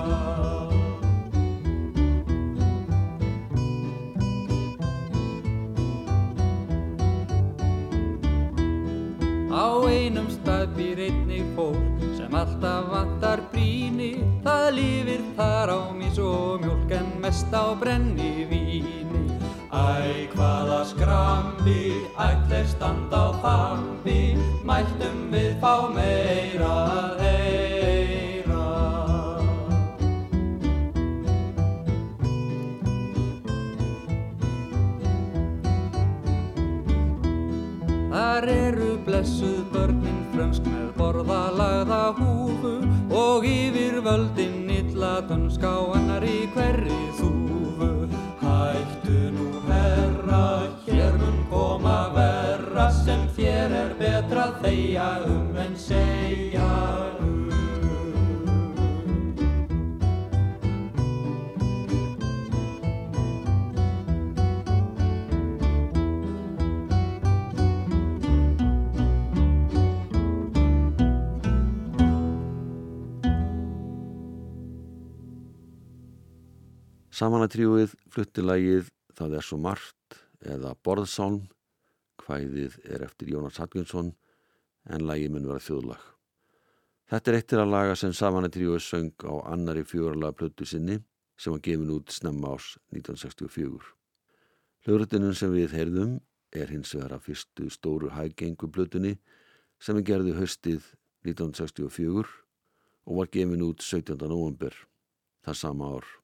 Á 9.52 9.68
einum 9.84 10.32
stað 10.32 10.70
býr 10.78 11.04
einnig 11.10 11.52
fólk 11.58 11.93
alltaf 12.34 12.90
vantar 12.92 13.40
bríni 13.52 14.14
Það 14.44 14.66
lifir 14.76 15.22
þar 15.38 15.70
á 15.72 15.80
mís 15.96 16.18
og 16.20 16.60
mjólk 16.60 16.90
en 16.92 17.06
mest 17.22 17.54
á 17.56 17.72
brenni 17.80 18.44
víni. 18.50 19.22
Æ, 19.72 20.28
hvaða 20.34 20.82
skrambi, 20.84 22.04
ætlir 22.20 22.68
stand 22.68 23.08
á 23.08 23.32
þambi, 23.40 24.36
mæltum 24.68 25.32
við 25.32 25.56
fá 25.64 25.88
meira 25.96 26.68
að 26.92 27.24
heyra. 27.24 28.68
Þar 38.12 38.48
eru 38.60 38.94
blessuð 39.08 39.64
börnin 39.72 40.24
frönsk 40.36 40.83
með 41.24 41.28
borðalagða 41.28 42.14
húfu 42.18 42.72
Og 43.10 43.44
yfir 43.46 44.00
völdin 44.04 44.70
illa 44.70 45.20
dönsk 45.28 45.62
á 45.64 45.76
hennar 45.94 46.24
í 46.24 46.48
hverri 46.54 46.98
þúfu 47.18 48.08
Hættu 48.40 49.30
nú 49.32 49.60
herra, 49.68 50.68
hér 50.86 51.12
mun 51.18 51.46
koma 51.50 52.10
verra 52.14 52.90
sem 52.90 53.28
þér 53.36 53.72
er 53.72 53.94
betra 53.98 54.52
þegja 54.62 55.24
um 55.26 55.56
en 55.56 55.76
segja 55.76 56.68
um. 57.20 57.33
Samanatríuið 77.14 77.92
flutti 78.10 78.42
lagið 78.42 78.88
Það 79.14 79.36
er 79.38 79.46
svo 79.46 79.58
margt 79.62 80.16
eða 80.42 80.72
Borðsálm, 80.82 81.44
hvæðið 82.24 82.78
er 82.90 83.04
eftir 83.06 83.30
Jónas 83.30 83.60
Hallgrímsson 83.62 84.10
en 84.90 85.04
lagið 85.06 85.34
mun 85.34 85.46
vera 85.46 85.62
þjóðlag. 85.62 86.00
Þetta 87.12 87.30
er 87.30 87.38
eittir 87.38 87.62
að 87.62 87.70
laga 87.70 87.94
sem 88.00 88.14
Samanatríuið 88.16 88.82
söng 88.82 89.26
á 89.28 89.34
annari 89.52 89.84
fjóralaga 89.86 90.34
plötu 90.40 90.66
sinni 90.66 90.98
sem 91.38 91.54
var 91.54 91.62
gefin 91.62 91.92
út 91.94 92.10
snemma 92.10 92.56
ás 92.56 92.72
1964. 92.90 93.92
Hljóðrutinun 94.84 95.38
sem 95.38 95.54
við 95.54 95.78
heyrðum 95.78 96.18
er 96.54 96.74
hins 96.74 96.96
vegar 96.96 97.14
að 97.14 97.28
fyrstu 97.28 97.70
stóru 97.70 98.10
hægengu 98.16 98.70
plötunni 98.74 99.14
sem 99.78 100.00
er 100.00 100.08
gerði 100.10 100.34
haustið 100.40 100.90
1964 101.28 102.26
og 103.06 103.22
var 103.22 103.30
gefin 103.30 103.64
út 103.70 103.86
17. 103.86 104.18
november 104.26 104.74
það 105.46 105.62
sama 105.62 105.94
ár. 105.94 106.23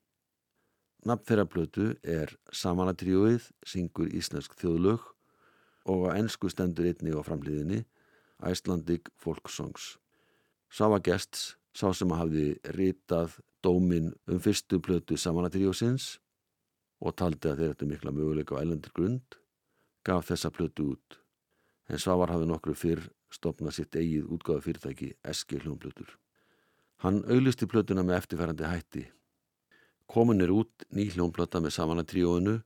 Nafn 1.00 1.24
þeirra 1.24 1.46
plötu 1.48 1.84
er 2.04 2.34
Samanatríóið, 2.52 3.46
syngur 3.64 4.10
íslensk 4.12 4.52
þjóðlög 4.60 5.00
og 5.88 6.02
á 6.12 6.20
ennsku 6.20 6.50
stendur 6.52 6.90
einni 6.90 7.14
á 7.16 7.24
framliðinni 7.24 7.86
Icelandic 8.44 9.08
Folk 9.16 9.48
Songs. 9.48 9.94
Sá 10.68 10.90
var 10.92 11.00
gests, 11.00 11.54
sá 11.72 11.88
sem 11.96 12.12
hafði 12.12 12.58
ritað 12.76 13.38
dómin 13.64 14.10
um 14.28 14.42
fyrstu 14.44 14.76
plötu 14.84 15.16
Samanatríósins 15.16 16.18
og 17.00 17.16
taldi 17.16 17.48
að 17.48 17.62
þeir 17.62 17.72
ættu 17.72 17.88
mikla 17.88 18.12
möguleika 18.12 18.60
á 18.60 18.62
ellendur 18.62 18.92
grund, 18.92 19.38
gaf 20.04 20.28
þessa 20.28 20.50
plötu 20.52 20.90
út. 20.92 21.16
En 21.88 21.96
Svavar 21.96 22.34
hafði 22.34 22.50
nokkru 22.50 22.74
fyrr 22.76 23.06
stopnað 23.32 23.78
sitt 23.78 23.96
eigið 23.96 24.28
útgáðu 24.36 24.66
fyrirtæki 24.68 25.08
Eski 25.24 25.62
hljónplötur. 25.64 26.12
Hann 27.00 27.22
auðlisti 27.24 27.64
plötuna 27.64 28.04
með 28.04 28.18
eftirferandi 28.20 28.68
hætti 28.68 29.06
Komin 30.11 30.42
er 30.42 30.51
út 30.51 30.83
ný 30.90 31.05
hljónplata 31.14 31.61
með 31.62 31.77
samanatríóinu. 31.77 32.57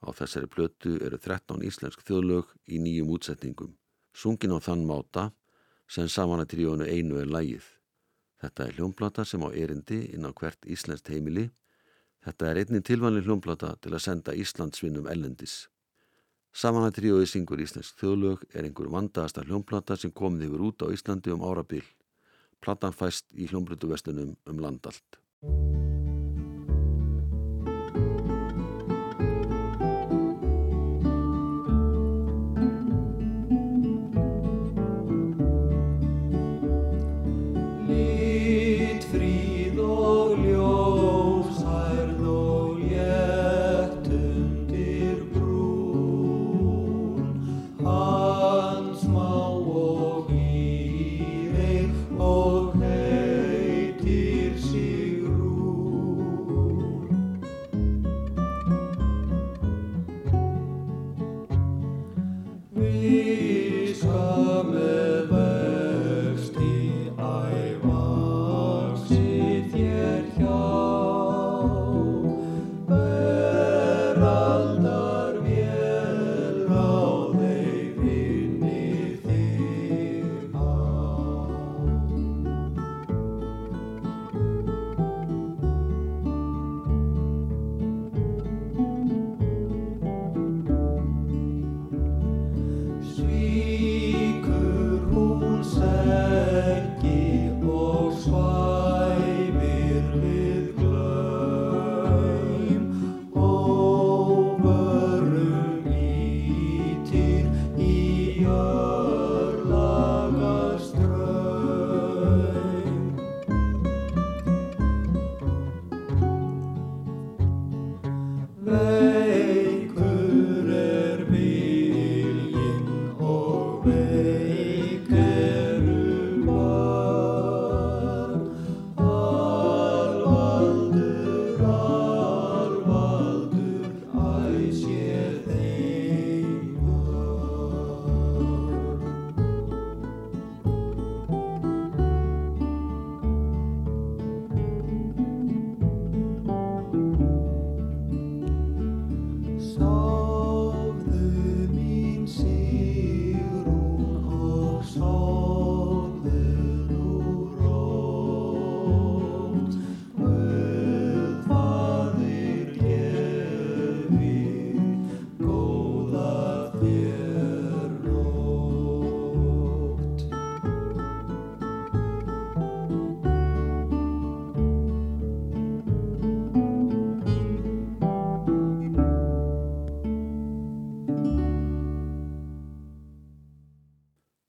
Á 0.00 0.08
þessari 0.16 0.48
plötu 0.48 0.94
eru 1.04 1.18
13 1.20 1.60
íslensk 1.68 2.00
þjóðlög 2.08 2.54
í 2.64 2.78
nýjum 2.80 3.10
útsetningum. 3.12 3.74
Sungin 4.16 4.54
á 4.56 4.58
þann 4.64 4.86
máta 4.88 5.26
sem 5.84 6.08
samanatríóinu 6.08 6.88
einu 6.88 7.20
er 7.20 7.28
lægið. 7.28 7.66
Þetta 8.40 8.64
er 8.64 8.78
hljónplata 8.78 9.26
sem 9.28 9.44
á 9.44 9.52
erindi 9.52 10.00
inn 10.14 10.24
á 10.24 10.32
hvert 10.32 10.64
íslenskt 10.64 11.12
heimili. 11.12 11.50
Þetta 12.24 12.48
er 12.48 12.62
einnig 12.62 12.86
tilvanli 12.88 13.20
hljónplata 13.26 13.74
til 13.82 13.92
að 13.92 14.04
senda 14.06 14.32
Íslandsvinnum 14.32 15.12
ellendis. 15.12 15.66
Samanatríóið 16.56 17.28
syngur 17.28 17.60
íslensk 17.60 18.00
þjóðlög 18.00 18.48
er 18.54 18.64
einhver 18.64 18.88
vandaðasta 18.88 19.44
hljónplata 19.44 20.00
sem 20.00 20.14
komið 20.14 20.48
yfir 20.48 20.66
út 20.70 20.88
á 20.88 20.92
Íslandi 20.94 21.36
um 21.36 21.44
árabil. 21.44 21.84
Platan 22.64 22.96
fæst 22.96 23.28
í 23.36 23.44
hljónplötuvestunum 23.52 24.38
um 24.48 24.64
landallt. 24.64 25.20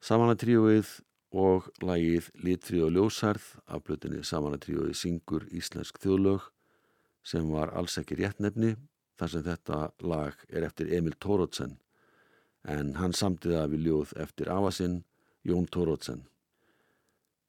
Samanatríóið 0.09 0.89
og 1.37 1.67
lagið 1.85 2.31
Litrið 2.41 2.85
og 2.87 2.95
ljósarð 2.95 3.43
af 3.69 3.83
blötinni 3.85 4.23
Samanatríóið 4.25 4.95
syngur 4.97 5.43
íslensk 5.53 5.99
þjóðlög 6.01 6.47
sem 7.29 7.51
var 7.53 7.69
alls 7.77 7.99
ekki 8.01 8.17
réttnefni 8.17 8.71
þar 9.21 9.31
sem 9.33 9.43
þetta 9.45 9.77
lag 10.01 10.39
er 10.49 10.65
eftir 10.65 10.89
Emil 10.97 11.13
Tórótsen 11.21 11.75
en 12.75 12.95
hann 12.97 13.13
samtiða 13.13 13.67
við 13.69 13.85
ljóð 13.85 14.15
eftir 14.25 14.49
afasinn 14.49 15.03
Jón 15.45 15.69
Tórótsen. 15.69 16.25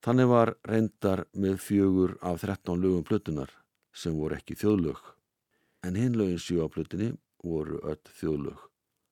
Þannig 0.05 0.29
var 0.29 0.55
reyndar 0.69 1.25
með 1.33 1.57
fjögur 1.65 2.19
af 2.21 2.45
13 2.45 2.77
lögum 2.77 3.09
plötunar 3.09 3.57
sem 3.97 4.21
voru 4.21 4.37
ekki 4.37 4.59
þjóðlög 4.61 5.01
en 5.89 5.97
hinn 5.97 6.21
lögin 6.21 6.45
sjú 6.45 6.61
á 6.61 6.69
plötunni 6.69 7.15
voru 7.41 7.81
öll 7.81 8.05
þjóðlög. 8.21 8.61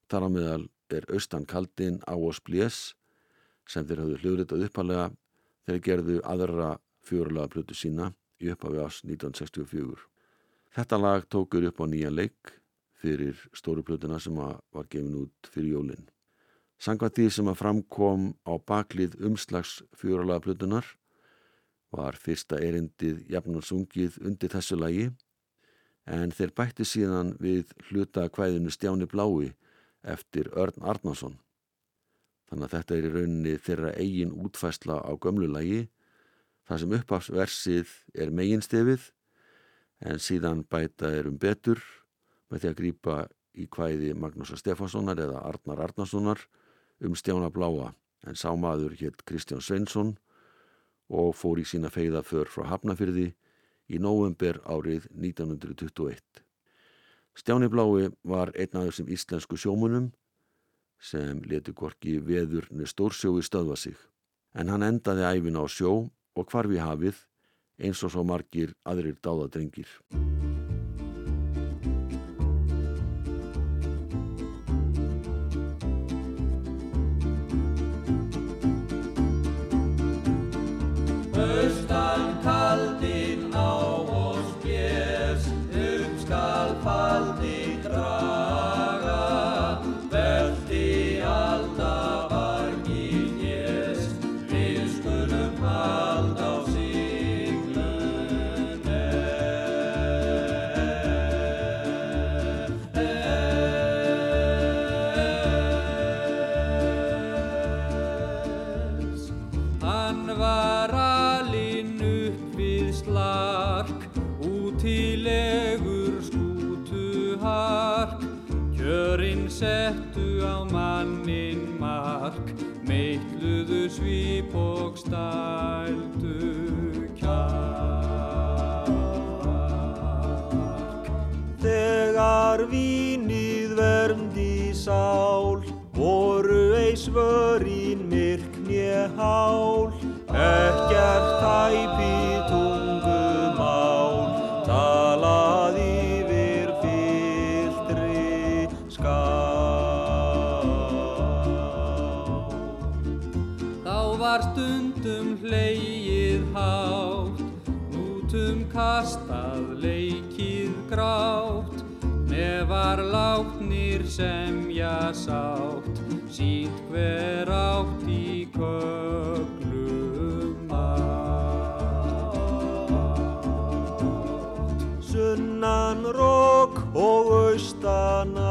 Þar 0.05 0.29
á 0.29 0.29
meðal 0.37 0.63
er 0.93 1.09
austan 1.09 1.49
kaldin 1.49 1.97
á 2.05 2.13
oss 2.13 2.45
blés 2.45 2.93
sem 3.69 3.85
þeir 3.85 4.03
hafðu 4.03 4.19
hljóðritað 4.23 4.65
uppalega 4.67 5.09
þegar 5.67 5.83
gerðu 5.87 6.21
aðra 6.33 6.69
fjórulaga 7.05 7.53
plötu 7.53 7.77
sína 7.77 8.11
í 8.41 8.49
upphafi 8.53 8.81
ás 8.81 9.01
1964. 9.05 10.05
Þetta 10.75 11.01
lag 11.01 11.25
tókur 11.29 11.67
upp 11.69 11.81
á 11.81 11.85
nýja 11.89 12.11
leik 12.13 12.53
fyrir 12.99 13.37
stóru 13.55 13.83
plötuna 13.85 14.19
sem 14.19 14.35
var 14.35 14.87
gefin 14.89 15.17
út 15.23 15.51
fyrir 15.53 15.75
jólinn. 15.77 16.09
Sangvað 16.79 17.15
því 17.17 17.27
sem 17.35 17.49
að 17.51 17.59
framkom 17.59 18.29
á 18.47 18.53
baklið 18.55 19.17
umslags 19.27 19.79
fjóralaga 19.99 20.45
plötunar 20.47 20.85
var 21.91 22.15
fyrsta 22.15 22.59
erindið 22.63 23.25
jafnarsungið 23.31 24.19
undir 24.23 24.53
þessu 24.53 24.77
lagi 24.79 25.09
en 26.09 26.31
þeir 26.33 26.53
bætti 26.55 26.87
síðan 26.87 27.33
við 27.41 27.73
hluta 27.89 28.27
kvæðinu 28.31 28.71
Stjáni 28.73 29.09
Blái 29.09 29.51
eftir 30.03 30.47
Örn 30.55 30.79
Arnason. 30.81 31.35
Þannig 32.49 32.65
að 32.65 32.75
þetta 32.75 32.95
er 32.95 33.05
í 33.05 33.13
rauninni 33.13 33.55
þeirra 33.61 33.93
eigin 34.01 34.35
útfæsla 34.45 34.99
á 35.05 35.11
gömlu 35.21 35.49
lagi 35.49 35.83
þar 36.69 36.81
sem 36.81 36.95
uppafsversið 36.97 37.95
er 38.17 38.33
meginstefið 38.33 39.09
en 40.09 40.21
síðan 40.23 40.63
bæta 40.65 41.11
er 41.13 41.29
um 41.29 41.37
betur 41.37 41.81
með 42.49 42.63
því 42.63 42.71
að 42.71 42.79
grýpa 42.81 43.17
í 43.59 43.67
kvæði 43.69 44.15
Magnúsa 44.17 44.57
Stefánssonar 44.57 45.19
eða 45.19 45.43
Arnar 45.49 45.83
Arnarssonar 45.85 46.41
um 47.05 47.15
Stjána 47.17 47.51
Bláa 47.53 47.93
en 48.27 48.35
sá 48.35 48.49
maður 48.57 48.95
hétt 48.99 49.23
Kristján 49.27 49.63
Sveinsson 49.63 50.15
og 51.09 51.33
fór 51.37 51.61
í 51.61 51.65
sína 51.65 51.89
feyða 51.93 52.21
för 52.25 52.49
frá 52.51 52.67
Hafnafyrði 52.69 53.31
í 53.89 53.97
nóvember 54.01 54.59
árið 54.69 55.07
1921. 55.17 56.21
Stjáni 57.33 57.69
Blái 57.71 58.09
var 58.27 58.51
einn 58.53 58.77
af 58.77 58.89
þessum 58.89 59.09
íslensku 59.13 59.57
sjómunum 59.57 60.11
sem 60.99 61.41
leti 61.47 61.73
gorki 61.73 62.19
veður 62.19 62.67
með 62.71 62.91
stórsjói 62.93 63.43
stöðva 63.45 63.77
sig 63.79 63.97
en 64.53 64.71
hann 64.71 64.83
endaði 64.83 65.27
æfin 65.29 65.59
á 65.59 65.65
sjó 65.71 65.93
og 66.35 66.51
hvarfi 66.51 66.81
hafið 66.81 67.23
eins 67.79 68.03
og 68.03 68.13
svo 68.13 68.25
margir 68.27 68.75
aðrir 68.83 69.17
dáðadrengir. 69.23 69.87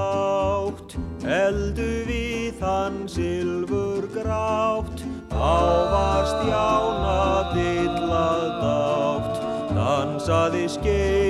Austan 0.09 0.69
átt 0.69 0.95
eldu 1.25 1.89
við 2.09 2.59
þann 2.61 2.99
silfur 3.09 4.07
grátt 4.15 5.03
ávast 5.33 6.45
jána 6.49 7.53
dillað 7.55 8.45
dátt 8.63 9.43
dansaði 9.77 10.67
skeiðum 10.69 11.28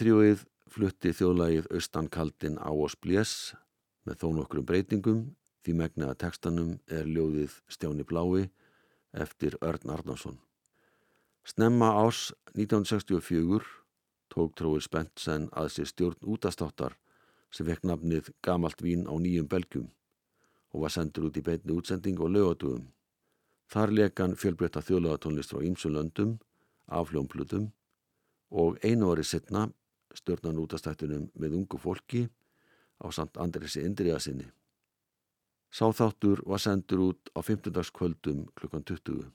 Samanatríuið 0.00 0.46
flutti 0.72 1.10
þjóðlagið 1.12 1.66
Östankaldin 1.76 2.54
á 2.56 2.72
oss 2.72 2.94
blés 2.96 3.52
með 4.08 4.22
þó 4.22 4.28
nokkrum 4.32 4.64
breytingum 4.64 5.18
því 5.60 5.72
megna 5.76 6.06
að 6.08 6.20
tekstanum 6.22 6.70
er 6.88 7.04
ljóðið 7.04 7.58
Stjáni 7.68 8.06
Blái 8.08 8.46
eftir 9.12 9.58
Örn 9.60 9.90
Arnarsson. 9.92 10.38
Snemma 11.44 11.90
ás 12.00 12.32
1964 12.54 13.60
tók 14.32 14.54
Trói 14.56 14.80
Spentsen 14.80 15.50
að 15.52 15.68
sér 15.74 15.90
stjórn 15.90 16.24
útastáttar 16.32 16.96
sem 17.52 17.68
vekk 17.68 17.84
nafnið 17.90 18.30
Gamalt 18.40 18.80
vín 18.80 19.04
á 19.04 19.12
nýjum 19.20 19.50
belgjum 19.52 19.90
og 20.72 20.86
var 20.86 20.94
sendur 20.94 21.28
út 21.28 21.36
í 21.36 21.44
beitni 21.44 21.76
útsending 21.76 22.22
og 22.24 22.32
lögatugum. 22.32 22.86
Þar 23.68 23.92
lekan 23.98 24.32
fjölbreytta 24.32 24.80
þjóðlagatónlist 24.80 25.52
frá 25.52 25.60
ýmsu 25.60 25.92
löndum, 25.92 26.38
afljónplutum 26.88 27.68
og 28.48 28.80
einu 28.80 29.12
orði 29.12 29.28
setna 29.34 29.66
stjórnan 30.18 30.58
útastættunum 30.62 31.28
með 31.38 31.56
ungu 31.60 31.78
fólki 31.78 32.26
á 33.00 33.06
samt 33.14 33.38
Andresi 33.40 33.84
Indriða 33.84 34.20
sinni. 34.20 34.48
Sáþáttur 35.70 36.42
var 36.46 36.58
sendur 36.58 37.00
út 37.10 37.30
á 37.36 37.40
15. 37.42 37.72
kvöldum 37.94 38.46
klukkan 38.58 38.82
20. 38.84 39.30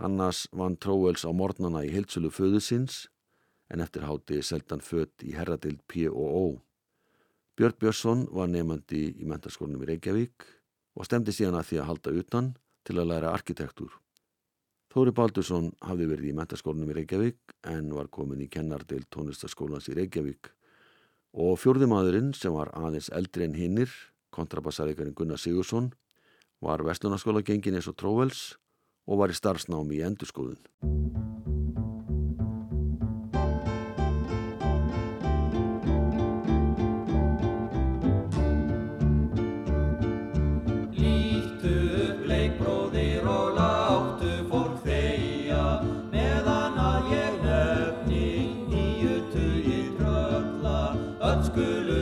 Annars 0.00 0.46
vann 0.52 0.78
Tróels 0.80 1.24
á 1.28 1.30
mornana 1.32 1.84
í 1.84 1.92
heilsölu 1.92 2.30
föðusins 2.32 3.06
en 3.68 3.80
eftir 3.84 4.06
háti 4.08 4.40
seldan 4.42 4.80
fött 4.80 5.24
í 5.24 5.34
herradild 5.36 5.84
P.O.O. 5.88 6.62
Björn 7.56 7.76
Björnsson 7.78 8.26
var 8.32 8.48
nefandi 8.48 9.04
í 9.20 9.28
mentarskólinum 9.28 9.84
í 9.84 9.92
Reykjavík 9.92 10.46
og 10.96 11.08
stemdi 11.08 11.34
síðan 11.36 11.58
að 11.60 11.68
því 11.68 11.80
að 11.82 11.88
halda 11.90 12.14
utan 12.22 12.48
til 12.82 12.96
að 12.98 13.10
læra 13.12 13.32
arkitektúr. 13.36 13.92
Þóri 14.92 15.14
Baldursson 15.16 15.70
hafði 15.80 16.06
verið 16.10 16.28
í 16.28 16.32
mentarskólinum 16.36 16.90
í 16.92 16.96
Reykjavík 16.98 17.54
en 17.72 17.86
var 17.96 18.10
komin 18.12 18.42
í 18.44 18.48
kennardil 18.52 19.00
tónlistaskólans 19.08 19.88
í 19.88 19.96
Reykjavík 19.96 20.50
og 21.32 21.56
fjörðumadurinn 21.62 22.34
sem 22.36 22.52
var 22.52 22.74
aðeins 22.76 23.08
eldri 23.16 23.48
en 23.48 23.56
hinnir, 23.56 23.88
kontrabassaríkarinn 24.36 25.16
Gunnar 25.16 25.40
Sigursson, 25.40 25.94
var 26.60 26.84
vestlunarskóla 26.84 27.40
gengin 27.40 27.80
eins 27.80 27.88
og 27.88 27.96
Tróvels 27.96 28.50
og 29.08 29.24
var 29.24 29.32
í 29.32 29.40
starfsnámi 29.40 30.02
í 30.02 30.06
endurskóðun. 30.12 30.60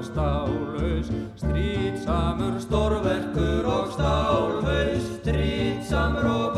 og 0.00 0.06
stálaus, 0.06 1.08
stríðsamur 1.36 2.56
stórverkur 2.64 3.66
og 3.68 3.90
stálaus, 3.92 5.04
stríðsamur 5.20 6.24
og 6.24 6.49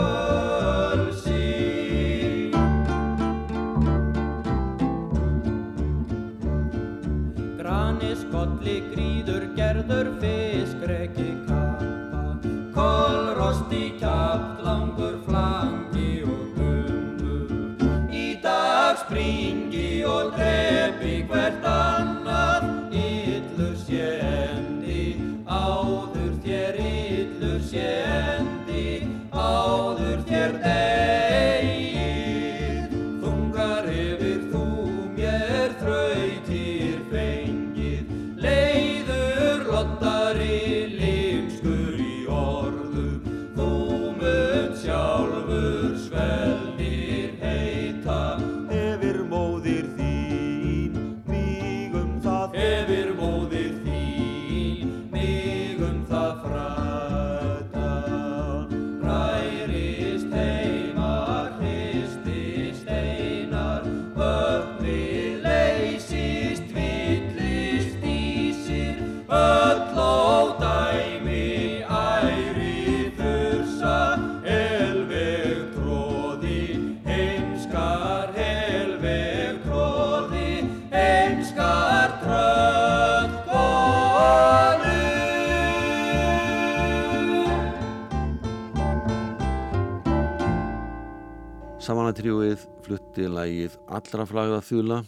Samanatríuið 92.23 92.65
flutti 92.87 93.25
lægið 93.27 93.73
Allra 93.91 94.23
flagða 94.31 94.59
þula 94.63 94.99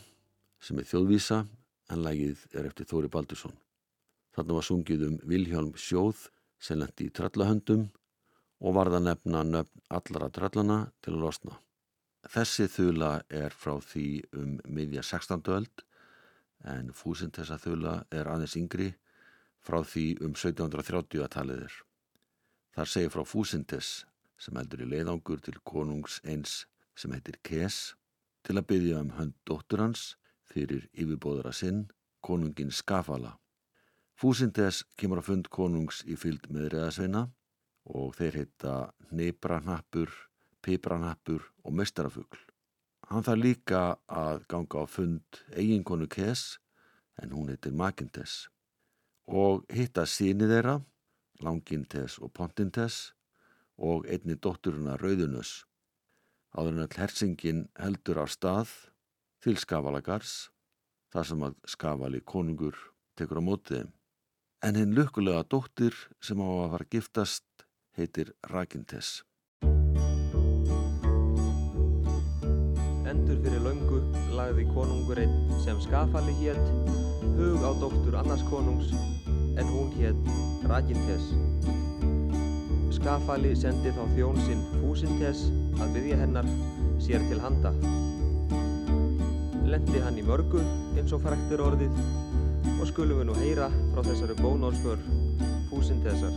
sem 0.66 0.80
er 0.82 0.86
þjóðvísa 0.90 1.36
en 1.94 2.00
lægið 2.02 2.40
er 2.58 2.66
eftir 2.66 2.88
Þóri 2.90 3.10
Baldursson. 3.14 3.54
Þarna 4.34 4.56
var 4.56 4.66
sungið 4.66 5.04
um 5.06 5.14
Vilhjálm 5.22 5.76
Sjóð 5.78 6.24
sem 6.58 6.80
lendi 6.80 7.06
í 7.06 7.12
trallahöndum 7.14 7.84
og 8.58 8.74
varða 8.74 8.98
nefna 9.04 9.44
nöfn 9.46 9.84
allra 9.94 10.32
trallana 10.34 10.80
til 11.06 11.14
að 11.14 11.22
losna. 11.28 11.60
Þessi 12.34 12.66
þula 12.74 13.12
er 13.30 13.54
frá 13.54 13.78
því 13.78 14.08
um 14.34 14.58
miðja 14.66 15.06
16. 15.06 15.46
öld 15.54 15.86
en 16.74 16.90
fúsin 16.90 17.30
þessa 17.30 17.62
þula 17.62 17.96
er 18.10 18.34
aðeins 18.34 18.58
yngri 18.58 18.90
frá 19.62 19.84
því 19.86 20.08
um 20.18 20.34
1730 20.34 21.22
að 21.22 21.34
taliðir. 21.38 21.80
Þar 22.74 22.94
segir 22.98 23.14
frá 23.14 23.22
Fúsintes 23.22 23.96
sem 24.34 24.58
heldur 24.58 24.82
í 24.82 24.94
leiðangur 24.96 25.46
til 25.46 25.60
konungs 25.62 26.18
eins 26.26 26.64
sem 26.94 27.12
heitir 27.14 27.38
Kes 27.42 27.94
til 28.46 28.58
að 28.58 28.68
byggja 28.72 29.00
um 29.02 29.14
hönd 29.18 29.34
dóttur 29.48 29.82
hans 29.82 30.14
fyrir 30.50 30.86
yfirbóðara 30.92 31.52
sinn, 31.52 31.86
konungin 32.24 32.70
Skafala. 32.72 33.34
Fúsindes 34.14 34.84
kemur 34.96 35.20
að 35.20 35.28
fund 35.30 35.50
konungs 35.50 36.02
í 36.06 36.16
fylg 36.16 36.46
með 36.54 36.70
reðasveina 36.74 37.26
og 37.90 38.14
þeir 38.16 38.40
heita 38.40 38.74
Neibranhappur, 39.10 40.12
Pibranhappur 40.62 41.42
og 41.64 41.74
Mestarafugl. 41.76 42.40
Hann 43.10 43.24
þarf 43.26 43.42
líka 43.42 43.82
að 44.08 44.46
ganga 44.48 44.84
á 44.84 44.84
fund 44.88 45.42
eiginkonu 45.52 46.06
Kes 46.08 46.58
en 47.20 47.34
hún 47.34 47.50
heitir 47.52 47.74
Magintes 47.76 48.46
og 49.28 49.64
hitta 49.72 50.06
síni 50.08 50.48
þeirra, 50.48 50.78
Langintes 51.44 52.16
og 52.22 52.32
Pontintes 52.32 53.12
og 53.76 54.06
einni 54.06 54.36
dótturuna 54.38 54.96
Rauðunus. 55.00 55.64
Áður 56.54 56.76
en 56.76 56.84
all 56.84 56.98
hersingin 57.02 57.64
heldur 57.82 58.20
á 58.22 58.26
stað 58.30 58.70
til 59.42 59.56
Skavalagars, 59.58 60.52
þar 61.10 61.26
sem 61.26 61.40
að 61.42 61.56
Skavali 61.66 62.20
konungur 62.22 62.78
tekur 63.18 63.40
á 63.42 63.44
mótið. 63.44 63.88
En 64.62 64.78
hinn 64.78 64.94
lukkulega 64.94 65.42
dóttir 65.50 65.96
sem 66.22 66.38
á 66.38 66.46
að 66.46 66.70
fara 66.76 66.86
giftast 66.94 67.66
heitir 67.98 68.30
Ragintes. 68.52 69.24
Endur 73.02 73.42
fyrir 73.42 73.60
löngu 73.66 73.98
lagði 74.38 74.68
konungur 74.70 75.24
einn 75.26 75.34
sem 75.66 75.82
Skafali 75.82 76.38
hétt 76.38 76.70
hug 77.34 77.66
á 77.66 77.70
dóttur 77.82 78.14
annars 78.22 78.46
konungs 78.46 78.94
en 79.58 79.66
hún 79.74 79.90
hétt 79.98 80.22
Ragintes. 80.70 81.34
Skafali 82.94 83.50
sendi 83.58 83.90
þá 83.90 84.04
þjón 84.14 84.36
sinn 84.46 84.60
Fúsintes 84.78 85.40
að 85.82 85.96
byggja 85.96 86.18
hennar 86.20 86.46
sér 87.02 87.24
til 87.26 87.40
handa. 87.42 87.72
Lendi 89.66 90.02
hann 90.04 90.20
í 90.20 90.22
mörgu 90.26 90.62
eins 90.94 91.14
og 91.16 91.24
fræktir 91.24 91.62
orðið 91.64 91.96
og 92.76 92.86
skulum 92.86 93.18
við 93.18 93.26
nú 93.30 93.34
heyra 93.40 93.66
frá 93.90 94.04
þessari 94.06 94.36
bónórsför 94.38 95.02
Fúsintesar. 95.72 96.36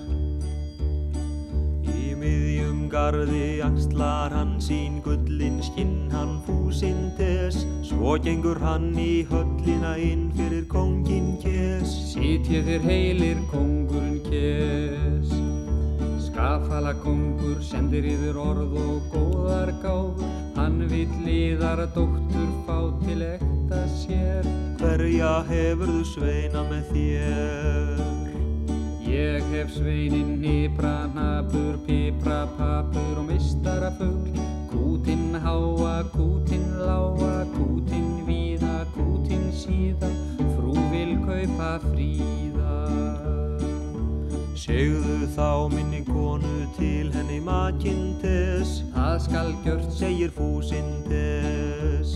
Í 1.93 2.16
miðjum 2.18 2.88
gardi 2.89 3.60
axlar 3.62 4.34
hann 4.34 4.58
sín 4.64 4.97
gullin 5.05 5.62
skinn 5.62 6.08
hann 6.16 6.39
Fúsintes 6.47 7.62
Svo 7.86 8.18
gengur 8.24 8.58
hann 8.64 8.95
í 8.97 9.28
höllina 9.30 9.93
inn 10.01 10.32
fyrir 10.39 10.66
kongin 10.72 11.36
Kes 11.43 11.93
Sitjið 12.16 12.72
þér 12.72 12.89
heilir 12.89 13.43
kongurinn 13.51 14.24
kes 14.26 15.47
Skafala 16.38 16.92
kongur 17.02 17.64
sendir 17.66 18.06
yfir 18.06 18.36
orð 18.38 18.76
og 18.78 19.06
góðar 19.10 19.72
gáfur. 19.82 20.28
Hann 20.54 20.84
vill 20.92 21.16
liðar 21.26 21.80
dóttur 21.96 22.52
fá 22.68 22.76
til 23.00 23.24
ekta 23.26 23.80
sér. 24.04 24.46
Hverja 24.78 25.32
hefurðu 25.48 26.04
sveina 26.06 26.62
með 26.70 26.92
þér? 26.92 28.04
Ég 29.08 29.50
hef 29.50 29.74
sveinin 29.80 30.36
nýbra, 30.44 31.08
nabur, 31.16 31.80
pipra, 31.88 32.44
papur 32.60 33.24
og 33.24 33.32
mistarafugl 33.32 34.38
Kútinn 34.70 35.42
háa, 35.42 36.04
kútinn 36.14 36.70
láa, 36.78 37.48
kútinn 37.56 38.22
víða, 38.30 38.86
kútinn 38.94 39.50
síða. 39.50 40.14
Frú 40.54 40.78
vil 40.94 41.18
kaupa 41.26 41.80
fríða 41.90 42.57
Segðu 44.58 45.28
þá 45.36 45.70
minni 45.70 45.99
konu 46.08 46.66
til 46.74 47.12
henni 47.14 47.38
Makintes 47.45 48.80
Það 48.95 49.18
skal 49.28 49.51
gjört 49.62 49.91
segir 49.93 50.32
Fúsintes 50.34 52.16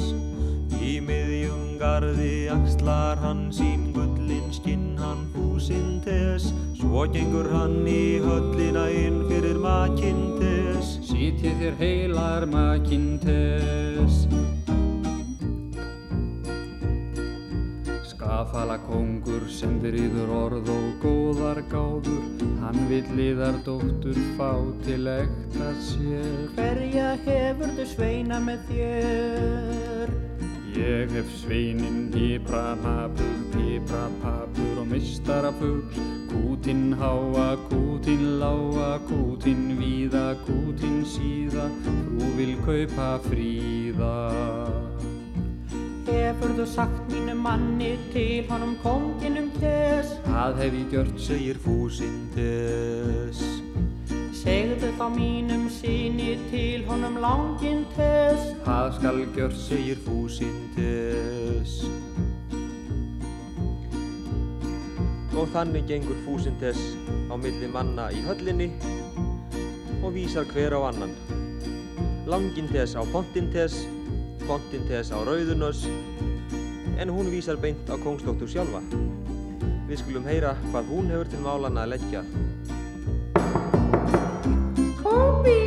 Í 0.82 0.96
miðjum 1.06 1.78
gardi 1.78 2.50
axlar 2.50 3.22
hann 3.22 3.44
sín 3.54 3.92
gullin 3.94 4.50
skinn 4.58 4.98
hann 4.98 5.28
Fúsintes 5.36 6.50
Svo 6.80 7.06
gengur 7.14 7.52
hann 7.54 7.86
í 7.86 8.18
höllina 8.26 8.88
inn 8.90 9.22
fyrir 9.30 9.62
Makintes 9.62 10.98
Sitjið 11.12 11.62
þér 11.62 11.78
heilar 11.84 12.50
makintes 12.50 14.26
Skafala 18.42 18.80
kongur 18.90 19.44
sendir 19.54 19.94
yfir 19.94 20.30
orð 20.34 20.70
og 20.74 20.86
góðar 21.04 21.60
gáður. 21.70 22.24
Hann 22.64 22.88
vill 22.90 23.06
liðar 23.14 23.60
dóttur 23.62 24.18
fá 24.34 24.50
til 24.82 25.06
ekta 25.12 25.68
sér. 25.86 26.48
Hverja 26.56 27.12
hefurðu 27.22 27.86
sveina 27.92 28.40
með 28.42 28.64
þér? 28.72 30.14
Ég 30.74 31.14
hef 31.14 31.30
sveinin 31.44 32.08
hýbra, 32.16 32.64
nabur, 32.82 33.36
píbra, 33.54 34.08
papur 34.24 34.82
og 34.82 34.90
mistarafugl 34.90 36.08
Kútinn 36.32 36.96
háa, 36.98 37.52
kútinn 37.70 38.40
láa, 38.42 38.96
kútinn 39.06 39.76
víða, 39.78 40.32
kútinn 40.48 41.04
síða. 41.06 41.70
Frú 41.86 42.34
vil 42.40 42.58
kaupa 42.66 43.20
fríða 43.30 44.18
Hefurðu 46.08 46.66
sagt 46.66 47.12
mínu 47.12 47.36
manni 47.38 47.92
til 48.14 48.48
honum 48.50 48.76
konginum 48.82 49.52
kes? 49.60 50.16
Það 50.26 50.62
hef 50.62 50.78
ég 50.80 50.96
gjört 50.96 51.20
segir 51.22 51.60
Fúsintes 51.62 53.42
Segðu 54.42 54.90
þá 54.98 55.06
mínum 55.14 55.68
síni 55.70 56.34
til 56.50 56.88
honum 56.90 57.20
langin 57.22 57.84
tes? 57.94 58.50
Það 58.66 58.90
skal 58.98 59.22
gjört 59.36 59.60
segir 59.62 60.02
Fúsintes 60.08 61.78
Og 65.38 65.46
þannig 65.54 65.86
gengur 65.90 66.18
Fúsintes 66.26 66.82
á 67.30 67.38
milli 67.38 67.70
manna 67.70 68.10
í 68.14 68.26
höllinni 68.26 68.72
og 70.02 70.14
vísar 70.16 70.46
hver 70.50 70.74
á 70.74 70.90
annan. 70.90 71.14
Langintes 72.26 72.96
á 72.98 73.02
Pontintes, 74.48 75.10
Pontintes 75.10 75.12
á 75.12 75.18
Rauðunös, 75.24 75.86
en 76.98 77.10
hún 77.10 77.30
vísar 77.32 77.58
beint 77.58 77.90
á 77.90 77.96
kongsdóttur 78.02 78.50
sjálfa. 78.50 78.82
Við 79.90 80.00
skulum 80.02 80.26
heyra 80.26 80.56
hvað 80.72 80.90
hún 80.92 81.10
hefur 81.12 81.30
til 81.32 81.42
málana 81.44 81.84
að 81.84 81.92
leggja. 81.94 82.22
Komi! 85.02 85.58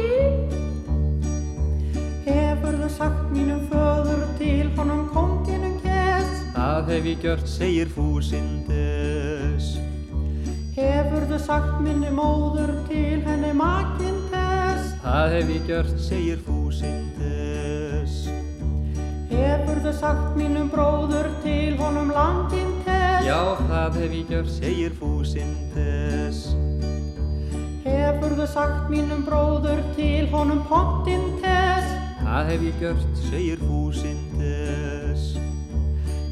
Hefurðu 2.25 2.91
sagt 2.97 3.33
mínum 3.35 3.66
föður 3.72 4.25
til 4.39 4.70
honum 4.79 5.05
konginum 5.12 5.77
kes? 5.85 6.31
Það 6.55 6.93
hef 6.95 7.11
ég 7.12 7.27
gjört 7.27 7.51
segir 7.51 7.91
Fúsintes 7.93 9.75
Hefurðu 10.75 11.39
sagt 11.39 11.81
minni 11.85 12.11
móður 12.14 12.72
til 12.89 13.20
henni 13.27 13.53
makin 13.55 14.22
tes? 14.33 14.95
Það 15.05 15.37
hef 15.39 15.55
ég 15.59 15.70
gjört 15.70 16.01
segir 16.09 16.45
Fúsintes 19.35 19.64
Hefurðu 19.64 19.93
sagt 19.99 20.37
mínum 20.39 20.68
bróður 20.70 21.26
til 21.43 21.74
honum 21.80 22.11
langin 22.14 22.70
tes? 22.85 23.24
Já, 23.26 23.57
það 23.66 23.97
hef 23.99 24.12
ég 24.14 24.28
gjört 24.30 24.51
segir 24.53 24.93
Fúsintes 24.99 26.39
Hefurðu 27.85 28.47
sagt 28.53 28.91
mínum 28.93 29.24
bróður 29.26 29.82
til 29.97 30.28
honum 30.32 30.62
pontin 30.68 31.24
tes? 31.43 31.87
Það 32.22 32.53
hef 32.53 32.61
ég 32.68 32.74
gjört 32.82 33.22
segir 33.26 33.59
Fúsintes 33.64 35.22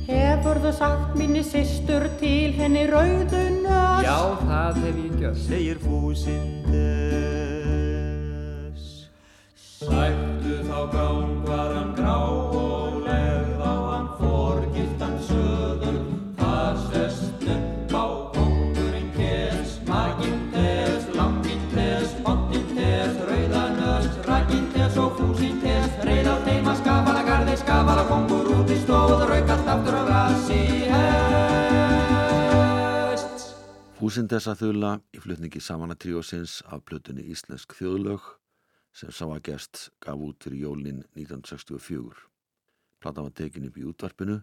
Hefurðu 0.07 0.73
sagt 0.77 1.19
minni 1.19 1.43
systur 1.47 2.07
til 2.21 2.55
henni 2.55 2.87
rauðunös? 2.91 4.07
Já, 4.07 4.19
það 4.47 4.83
hef 4.87 4.97
ég 5.09 5.13
gjört 5.25 5.43
segir 5.49 5.79
Fúsintes 5.83 7.23
Sættu 9.83 10.63
þá 10.69 10.79
gangvaran 10.93 11.82
Fúsindessa 34.03 34.57
þula 34.59 34.97
í 35.15 35.21
flutningi 35.23 35.61
samanatríósins 35.63 36.57
af 36.75 36.81
plötunni 36.91 37.23
Íslensk 37.31 37.77
þjóðlög 37.79 38.25
sem 38.99 39.13
sá 39.15 39.29
að 39.29 39.45
gest 39.47 39.83
gaf 40.03 40.25
út 40.27 40.43
fyrir 40.43 40.65
jólinn 40.65 41.05
1964. 41.15 42.25
Platan 42.99 43.29
var 43.29 43.37
tekin 43.39 43.69
upp 43.69 43.79
í 43.79 43.85
útvarpinu 43.87 44.41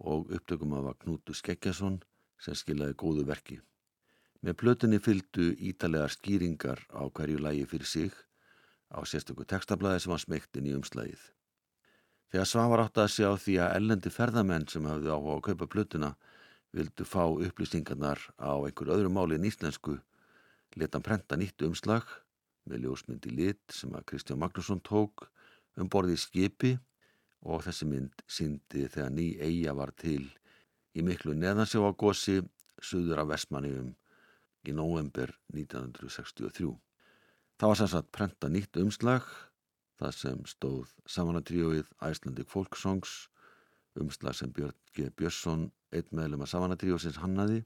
og 0.00 0.32
upptökum 0.32 0.72
af 0.78 0.96
Knútu 1.04 1.36
Skeggjason 1.36 2.00
sem 2.40 2.56
skilaði 2.56 2.96
góðu 3.04 3.26
verki. 3.28 3.60
Með 4.40 4.56
plötunni 4.64 5.04
fylgdu 5.04 5.50
ítalegar 5.60 6.16
skýringar 6.16 6.80
á 6.88 7.04
hverju 7.04 7.44
lægi 7.44 7.68
fyrir 7.68 7.92
sig 7.92 8.16
á 8.96 9.04
sérstöku 9.04 9.44
textablaði 9.44 10.06
sem 10.06 10.16
var 10.16 10.24
smektin 10.24 10.72
í 10.72 10.76
umslægið. 10.80 11.20
Þegar 12.32 12.48
Svavar 12.48 12.88
átti 12.88 13.04
að 13.04 13.12
sjá 13.18 13.30
því 13.36 13.60
að 13.60 13.76
ellendi 13.76 14.16
ferðamenn 14.16 14.70
sem 14.72 14.88
hafði 14.88 15.12
áhuga 15.12 15.36
að 15.36 15.48
kaupa 15.50 15.74
plötuna 15.76 16.16
vildu 16.72 17.04
fá 17.04 17.24
upplýsingarnar 17.28 18.20
á 18.40 18.52
einhver 18.64 18.92
öðru 18.94 19.12
máli 19.12 19.36
en 19.36 19.48
íslensku, 19.48 19.98
leta 20.76 20.98
hann 20.98 21.06
prenta 21.06 21.36
nýtt 21.36 21.64
umslag 21.66 22.08
með 22.68 22.86
ljósmyndi 22.86 23.32
lit 23.34 23.74
sem 23.74 23.92
að 23.96 24.06
Kristján 24.12 24.40
Magnússon 24.40 24.80
tók 24.80 25.26
um 25.76 25.90
borði 25.92 26.16
í 26.16 26.22
skipi 26.22 26.72
og 27.42 27.64
þessi 27.66 27.88
mynd 27.90 28.24
síndi 28.30 28.86
þegar 28.86 29.12
ný 29.12 29.26
eiga 29.42 29.74
var 29.76 29.92
til 29.98 30.22
í 30.94 31.04
miklu 31.04 31.34
neðansjóagósi 31.36 32.40
suður 32.82 33.22
af 33.22 33.32
Vestmanniðum 33.32 33.92
í 34.68 34.74
november 34.76 35.32
1963. 35.54 36.70
Það 37.58 37.72
var 37.72 37.80
sannsagt 37.80 38.12
prenta 38.14 38.50
nýtt 38.50 38.78
umslag 38.80 39.26
það 40.00 40.16
sem 40.18 40.40
stóð 40.50 40.94
samanatríóið 41.06 41.90
Icelandic 42.00 42.50
Folk 42.50 42.78
Songs 42.78 43.28
umslag 44.00 44.36
sem 44.38 44.52
Björn 44.52 44.76
G. 44.96 45.10
Björnsson 45.16 45.68
einn 45.92 46.16
meðlum 46.16 46.44
að 46.44 46.52
samanatríósins 46.54 47.20
hannaði 47.22 47.62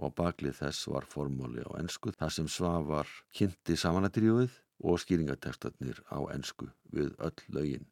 og 0.00 0.10
á 0.12 0.16
baklið 0.22 0.58
þess 0.62 0.88
var 0.92 1.08
formóli 1.08 1.64
á 1.66 1.70
ennsku 1.80 2.12
þar 2.16 2.34
sem 2.34 2.48
Svavar 2.48 3.08
kynnti 3.36 3.76
samanatríóið 3.76 4.54
og 4.80 5.00
skýringatekstarnir 5.02 6.00
á 6.08 6.18
ennsku 6.32 6.70
við 6.94 7.12
öll 7.18 7.42
lögin. 7.52 7.88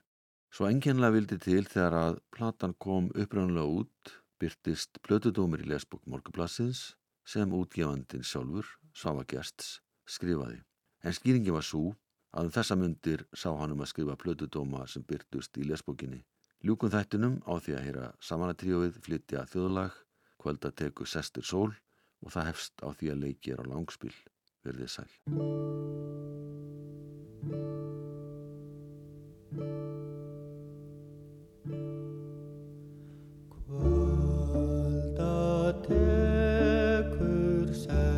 Svo 0.48 0.68
enginlega 0.70 1.16
vildi 1.18 1.36
til 1.44 1.64
þegar 1.68 1.96
að 1.98 2.20
platan 2.32 2.74
kom 2.80 3.10
uppröðanlega 3.12 3.82
út 3.82 4.14
byrtist 4.40 5.02
plötudómur 5.04 5.60
í 5.60 5.68
lesbók 5.68 6.06
Morgublassins 6.08 6.94
sem 7.28 7.52
útgefandin 7.52 8.24
sjálfur, 8.24 8.64
Svafa 8.96 9.26
Gersts, 9.28 9.82
skrifaði. 10.08 10.62
En 11.04 11.12
skýringi 11.12 11.52
var 11.52 11.66
svo 11.66 11.92
að 12.32 12.48
um 12.48 12.54
þessa 12.54 12.76
myndir 12.78 13.26
sá 13.36 13.50
hann 13.58 13.74
um 13.74 13.84
að 13.84 13.92
skrifa 13.92 14.16
plötudóma 14.16 14.86
sem 14.88 15.04
byrtust 15.04 15.60
í 15.60 15.66
lesbókinni. 15.68 16.22
Ljúkum 16.66 16.90
þættinum 16.90 17.36
á 17.46 17.54
því 17.62 17.74
að 17.78 17.84
hýra 17.86 18.06
samanatríóið 18.18 18.96
flytja 19.04 19.44
þjóðlag, 19.46 19.94
kvöldateku 20.42 21.06
sestir 21.06 21.46
sól 21.46 21.70
og 22.18 22.34
það 22.34 22.48
hefst 22.50 22.82
á 22.82 22.90
því 22.90 23.06
að 23.12 23.22
leikir 23.22 23.62
á 23.62 23.64
langspil 23.70 24.10
verðið 24.66 24.90
sæl. 24.90 25.06
Kvöldatekur 34.98 35.78
sestir 37.70 37.86
sól 37.86 38.17